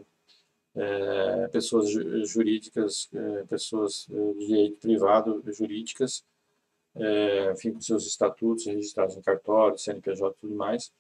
é, 0.76 1.48
pessoas 1.50 1.90
jurídicas, 2.30 3.10
é, 3.14 3.44
pessoas 3.44 4.08
de 4.08 4.48
direito 4.48 4.78
privado 4.80 5.44
jurídicas, 5.48 6.24
é, 6.96 7.52
enfim, 7.52 7.74
com 7.74 7.82
seus 7.82 8.08
estatutos 8.08 8.66
registrados 8.66 9.18
em 9.18 9.22
cartório, 9.22 9.78
CNPJ 9.78 10.36
e 10.38 10.40
tudo 10.40 10.56
mais, 10.56 10.92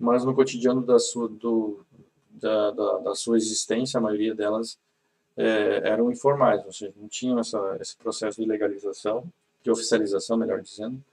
mas 0.00 0.24
no 0.24 0.34
cotidiano 0.34 0.80
da 0.82 0.98
sua, 0.98 1.28
do, 1.28 1.84
da, 2.30 2.70
da, 2.70 2.98
da 2.98 3.14
sua 3.14 3.36
existência, 3.36 3.98
a 3.98 4.00
maioria 4.00 4.34
delas 4.34 4.78
é, 5.36 5.88
eram 5.88 6.10
informais, 6.10 6.64
ou 6.64 6.72
seja, 6.72 6.94
não 6.96 7.06
tinham 7.06 7.38
essa, 7.38 7.76
esse 7.78 7.96
processo 7.96 8.40
de 8.40 8.48
legalização, 8.48 9.30
de 9.62 9.70
oficialização, 9.70 10.38
melhor 10.38 10.62
dizendo, 10.62 11.04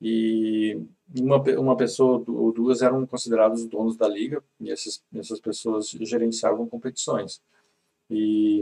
e 0.00 0.80
uma, 1.18 1.42
uma 1.58 1.76
pessoa 1.76 2.22
ou 2.28 2.52
duas 2.52 2.82
eram 2.82 3.04
considerados 3.04 3.66
donos 3.66 3.96
da 3.96 4.06
liga, 4.06 4.42
e 4.60 4.70
essas, 4.70 5.02
essas 5.14 5.40
pessoas 5.40 5.88
gerenciavam 5.88 6.68
competições. 6.68 7.42
E, 8.08 8.60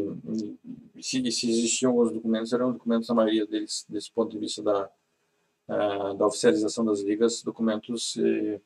e, 0.97 1.03
se, 1.03 1.31
se 1.31 1.51
existiam 1.51 1.91
alguns 1.91 2.13
documentos, 2.13 2.53
eram 2.53 2.73
documentos, 2.73 3.11
a 3.11 3.15
maioria 3.15 3.47
deles, 3.47 3.85
desse 3.89 4.11
ponto 4.11 4.31
de 4.31 4.39
vista 4.39 4.63
da, 4.63 4.89
uh, 5.69 6.15
da 6.15 6.27
oficialização 6.27 6.85
das 6.85 7.01
ligas, 7.01 7.43
documentos 7.43 8.17
eh, 8.19 8.61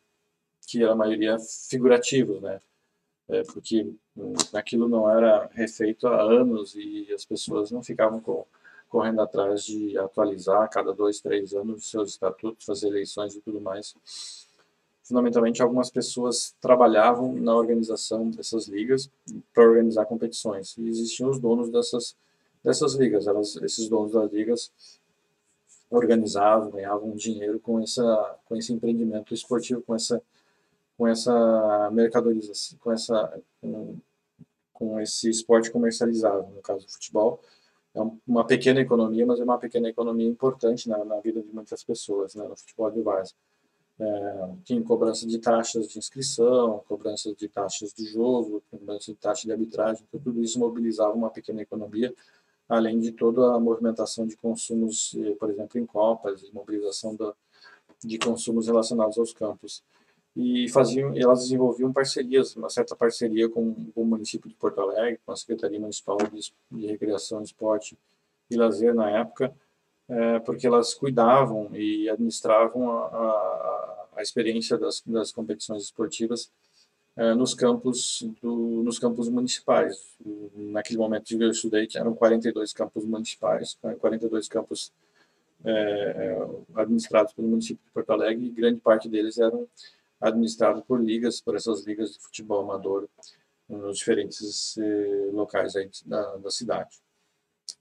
que 0.67 0.83
a 0.85 0.95
maioria 0.95 1.39
figurativos, 1.71 2.43
né? 2.43 2.61
É, 3.29 3.43
porque 3.43 3.93
hum, 4.17 4.35
aquilo 4.53 4.89
não 4.89 5.11
era 5.11 5.49
refeito 5.53 6.07
há 6.07 6.21
anos 6.23 6.75
e 6.77 7.13
as 7.13 7.25
pessoas 7.25 7.71
não 7.71 7.83
ficavam 7.83 8.23
correndo 8.89 9.21
atrás 9.21 9.65
de 9.65 9.99
atualizar 9.99 10.63
a 10.63 10.69
cada 10.69 10.93
dois, 10.93 11.21
três 11.21 11.53
anos 11.53 11.91
seus 11.91 12.11
estatutos, 12.11 12.65
fazer 12.65 12.89
eleições 12.89 13.35
e 13.35 13.41
tudo 13.41 13.61
mais. 13.61 13.95
Fundamentalmente 15.03 15.63
algumas 15.63 15.91
pessoas 15.91 16.55
trabalhavam 16.61 17.33
na 17.33 17.55
organização 17.55 18.31
dessas 18.31 18.69
ligas 18.69 19.11
para 19.55 19.65
organizar 19.65 20.05
competições. 20.07 20.77
E 20.79 20.89
existiam 20.89 21.31
os 21.31 21.39
donos 21.39 21.69
dessas 21.71 22.17
dessas 22.63 22.95
ligas. 22.95 23.27
Elas 23.27 23.57
esses 23.57 23.89
donos 23.89 24.13
das 24.13 24.33
ligas 24.33 24.73
organizavam 25.89 26.71
ganhavam 26.71 27.15
dinheiro 27.15 27.61
com 27.61 27.81
essa 27.81 28.39
com 28.47 28.57
esse 28.57 28.73
empreendimento 28.73 29.33
esportivo 29.33 29.83
com 29.83 29.95
essa 29.95 30.21
com 30.97 31.07
essa 31.07 31.91
mercadorização 31.93 32.79
com 32.79 32.93
essa 32.93 33.41
com, 33.61 33.99
com 34.73 35.01
esse 35.01 35.29
esporte 35.31 35.71
comercializado 35.71 36.49
no 36.55 36.63
caso 36.63 36.87
do 36.87 36.93
futebol 36.93 37.41
é 37.95 38.01
uma 38.27 38.47
pequena 38.47 38.81
economia 38.81 39.27
mas 39.27 39.41
é 39.41 39.45
uma 39.45 39.59
pequena 39.59 39.89
economia 39.89 40.29
importante 40.29 40.89
na, 40.89 41.05
na 41.05 41.21
vida 41.21 41.43
de 41.43 41.53
muitas 41.53 41.83
pessoas 41.85 42.35
né, 42.35 42.47
no 42.47 42.57
futebol 42.57 42.91
de 42.91 43.03
base 43.03 43.35
é, 43.99 44.49
tinha 44.65 44.83
cobrança 44.83 45.27
de 45.27 45.39
taxas 45.39 45.89
de 45.89 45.99
inscrição, 45.99 46.85
cobrança 46.87 47.35
de 47.35 47.49
taxas 47.49 47.95
de 47.95 48.05
jogo, 48.05 48.63
cobrança 48.71 49.11
de 49.11 49.19
taxa 49.19 49.47
de 49.47 49.53
arbitragem, 49.53 50.05
então 50.07 50.21
tudo 50.21 50.43
isso 50.43 50.59
mobilizava 50.59 51.15
uma 51.15 51.31
pequena 51.31 51.63
economia, 51.63 52.15
além 52.69 52.99
de 52.99 53.13
toda 53.13 53.55
a 53.55 53.61
movimentação 53.61 54.27
de 54.27 54.37
consumos, 54.37 55.17
eh, 55.19 55.35
por 55.37 55.51
exemplo, 55.51 55.81
em 55.81 55.87
copas, 55.87 56.51
mobilização 56.51 57.17
da, 57.17 57.33
de 58.05 58.19
consumos 58.19 58.67
relacionados 58.67 59.19
aos 59.19 59.33
campos. 59.33 59.83
E 60.37 60.69
faziam, 60.69 61.17
elas 61.17 61.45
desenvolviam 61.45 61.91
parcerias, 61.91 62.55
uma 62.57 62.69
certa 62.69 62.95
parceria 62.95 63.49
com, 63.49 63.75
com 63.95 64.03
o 64.03 64.05
município 64.05 64.51
de 64.51 64.55
Porto 64.55 64.83
Alegre, 64.83 65.19
com 65.25 65.33
a 65.33 65.37
Secretaria 65.37 65.81
Municipal 65.81 66.19
de, 66.31 66.53
de 66.71 66.87
Recreação, 66.87 67.43
Esporte 67.43 67.97
e 68.51 68.57
Lazer 68.57 68.95
na 68.95 69.11
época, 69.11 69.55
é, 70.09 70.39
porque 70.41 70.67
elas 70.67 70.93
cuidavam 70.93 71.71
e 71.75 72.09
administravam 72.11 72.91
a, 72.91 73.07
a, 73.07 74.07
a 74.17 74.23
experiência 74.23 74.77
das, 74.77 75.03
das, 75.07 75.33
competições 75.33 75.83
esportivas 75.85 76.51
é, 77.17 77.35
nos 77.35 77.55
campos 77.55 78.29
do, 78.43 78.83
nos 78.85 78.99
campos 78.99 79.31
municipais. 79.31 80.15
Naquele 80.55 80.99
momento 80.99 81.25
que 81.25 81.43
eu 81.43 81.51
estudei, 81.51 81.89
eram 81.97 82.15
42 82.15 82.75
campos 82.75 83.07
municipais, 83.07 83.79
42 83.99 84.49
campos 84.49 84.93
é, 85.65 85.71
é, 85.71 86.49
administrados 86.75 87.33
pelo 87.33 87.49
município 87.49 87.83
de 87.85 87.91
Porto 87.91 88.11
Alegre, 88.11 88.45
e 88.47 88.51
grande 88.51 88.81
parte 88.81 89.09
deles 89.09 89.39
eram 89.39 89.67
administrados 90.21 90.83
por 90.85 91.03
ligas, 91.03 91.41
por 91.41 91.55
essas 91.55 91.85
ligas 91.85 92.13
de 92.13 92.21
futebol 92.21 92.63
amador 92.63 93.09
nos 93.69 93.99
diferentes 93.99 94.77
eh, 94.79 95.31
locais 95.33 95.75
aí 95.77 95.91
da, 96.05 96.37
da 96.37 96.51
cidade. 96.51 97.01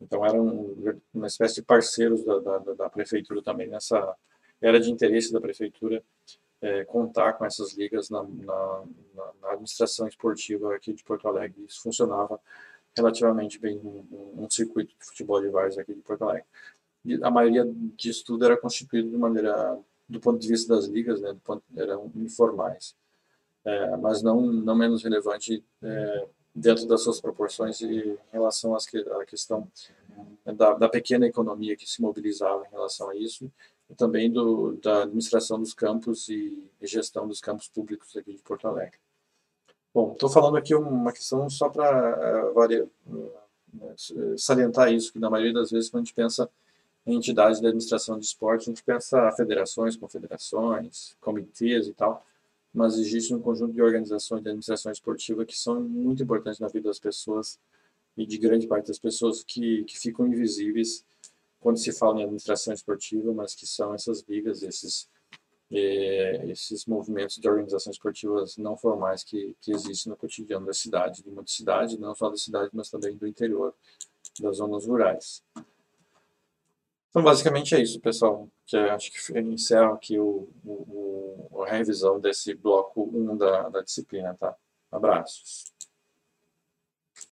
Então 0.02 0.26
eram 0.26 0.76
uma 1.14 1.28
espécie 1.28 1.56
de 1.56 1.62
parceiros 1.62 2.24
da, 2.24 2.40
da, 2.40 2.58
da 2.60 2.90
prefeitura 2.90 3.42
também 3.42 3.68
nessa 3.68 4.16
era 4.62 4.80
de 4.80 4.92
interesse 4.92 5.32
da 5.32 5.42
prefeitura 5.42 6.04
é, 6.62 6.84
contar 6.86 7.34
com 7.34 7.46
essas 7.46 7.74
ligas 7.74 8.10
na, 8.10 8.24
na, 8.24 8.84
na, 9.42 9.50
administração 9.52 10.08
esportiva 10.08 10.74
aqui 10.76 10.94
de 10.94 11.04
Porto 11.04 11.28
Alegre. 11.28 11.64
Isso 11.66 11.82
funcionava 11.82 12.40
relativamente 12.96 13.60
bem 13.60 13.80
num, 13.80 14.50
circuito 14.50 14.96
de 14.98 15.06
futebol 15.06 15.42
de 15.42 15.50
vários 15.50 15.78
aqui 15.78 15.94
de 15.94 16.02
Porto 16.02 16.24
Alegre. 16.24 16.46
E 17.04 17.24
a 17.24 17.30
maioria 17.30 17.66
disso 17.96 18.24
tudo 18.26 18.46
era 18.46 18.58
constituído 18.58 19.10
de 19.10 19.18
maneira, 19.18 19.78
do 20.08 20.20
ponto 20.20 20.40
de 20.40 20.48
vista 20.48 20.76
das 20.76 20.86
ligas, 20.86 21.22
né, 21.22 21.36
ponto, 21.44 21.64
eram 21.76 22.12
informais. 22.16 22.96
É, 23.64 23.98
mas 23.98 24.22
não, 24.22 24.42
não 24.42 24.76
menos 24.76 25.04
relevante 25.04 25.64
é, 25.82 26.28
dentro 26.54 26.88
das 26.88 27.02
suas 27.02 27.20
proporções 27.20 27.82
em 27.82 28.18
relação 28.32 28.76
à 28.76 29.26
questão 29.26 29.68
da, 30.46 30.76
da, 30.76 30.88
pequena 30.88 31.26
economia 31.26 31.76
que 31.76 31.90
se 31.90 32.02
mobilizava 32.02 32.66
em 32.66 32.72
relação 32.72 33.10
a 33.10 33.16
isso 33.16 33.52
e 33.90 33.96
também 33.96 34.32
do, 34.32 34.78
da 34.78 35.04
administração 35.04 35.60
dos 35.60 35.74
campos 35.74 36.30
e, 36.30 36.64
gestão 36.82 37.28
dos 37.28 37.42
campos 37.42 37.68
públicos 37.68 38.16
aqui 38.16 38.34
de 38.34 38.42
Porto 38.44 38.68
Alegre. 38.68 39.00
Bom, 39.94 40.14
estou 40.14 40.30
falando 40.30 40.58
aqui 40.58 40.76
uma 40.76 41.12
questão 41.12 41.50
só 41.50 41.68
para 41.68 42.52
uh, 42.54 42.90
uh, 43.08 44.38
salientar 44.38 44.94
isso, 44.94 45.12
que 45.12 45.20
na 45.20 45.30
maioria 45.30 45.54
das 45.54 45.72
vezes 45.72 45.90
quando 45.90 46.04
a 46.04 46.06
gente 46.06 46.14
pensa 46.14 46.50
entidades 47.06 47.60
de 47.60 47.68
administração 47.68 48.18
de 48.18 48.26
esporte, 48.26 48.64
a 48.64 48.66
gente 48.66 48.84
pensa 48.84 49.32
federações, 49.34 49.96
confederações, 49.96 51.16
comitês 51.22 51.88
e 51.88 51.94
tal, 51.94 52.26
mas 52.74 52.98
existe 52.98 53.34
um 53.34 53.40
conjunto 53.40 53.74
de 53.74 53.82
organizações 53.82 54.42
de 54.42 54.50
administração 54.50 54.92
esportiva 54.92 55.46
que 55.46 55.58
são 55.58 55.80
muito 55.80 56.24
importantes 56.24 56.60
na 56.60 56.68
vida 56.68 56.90
das 56.90 57.00
pessoas 57.00 57.60
e 58.18 58.26
de 58.26 58.38
grande 58.38 58.68
parte 58.68 58.88
das 58.88 59.00
pessoas 59.00 59.44
que, 59.44 59.84
que 59.84 59.98
ficam 60.00 60.26
invisíveis 60.28 61.06
quando 61.60 61.78
se 61.78 61.92
fala 61.92 62.20
em 62.20 62.24
administração 62.24 62.74
esportiva, 62.74 63.34
mas 63.34 63.56
que 63.56 63.66
são 63.66 63.94
essas 63.94 64.24
ligas, 64.28 64.62
esses, 64.62 65.10
eh, 65.72 66.46
esses 66.50 66.86
movimentos 66.86 67.38
de 67.38 67.50
organizações 67.50 67.96
esportivas 67.96 68.58
não 68.58 68.78
formais 68.78 69.24
que, 69.24 69.56
que 69.62 69.72
existem 69.72 70.12
no 70.12 70.18
cotidiano 70.18 70.66
da 70.66 70.74
cidade, 70.74 71.24
de 71.24 71.30
muitas 71.30 71.56
cidades, 71.56 71.98
não 71.98 72.14
só 72.14 72.30
da 72.30 72.38
cidade, 72.38 72.70
mas 72.74 72.90
também 72.90 73.16
do 73.16 73.28
interior, 73.28 73.74
das 74.40 74.58
zonas 74.58 74.86
rurais. 74.86 75.44
Então, 77.16 77.24
basicamente 77.24 77.74
é 77.74 77.82
isso, 77.82 77.98
pessoal. 78.02 78.50
Que 78.66 78.76
acho 78.76 79.10
que 79.10 79.40
encerro 79.40 79.94
aqui 79.94 80.20
o, 80.20 80.50
o, 80.66 81.48
o, 81.50 81.64
a 81.64 81.70
revisão 81.70 82.20
desse 82.20 82.54
bloco 82.54 83.10
1 83.10 83.38
da, 83.38 83.70
da 83.70 83.82
disciplina, 83.82 84.36
tá? 84.38 84.54
Abraços. 84.92 85.64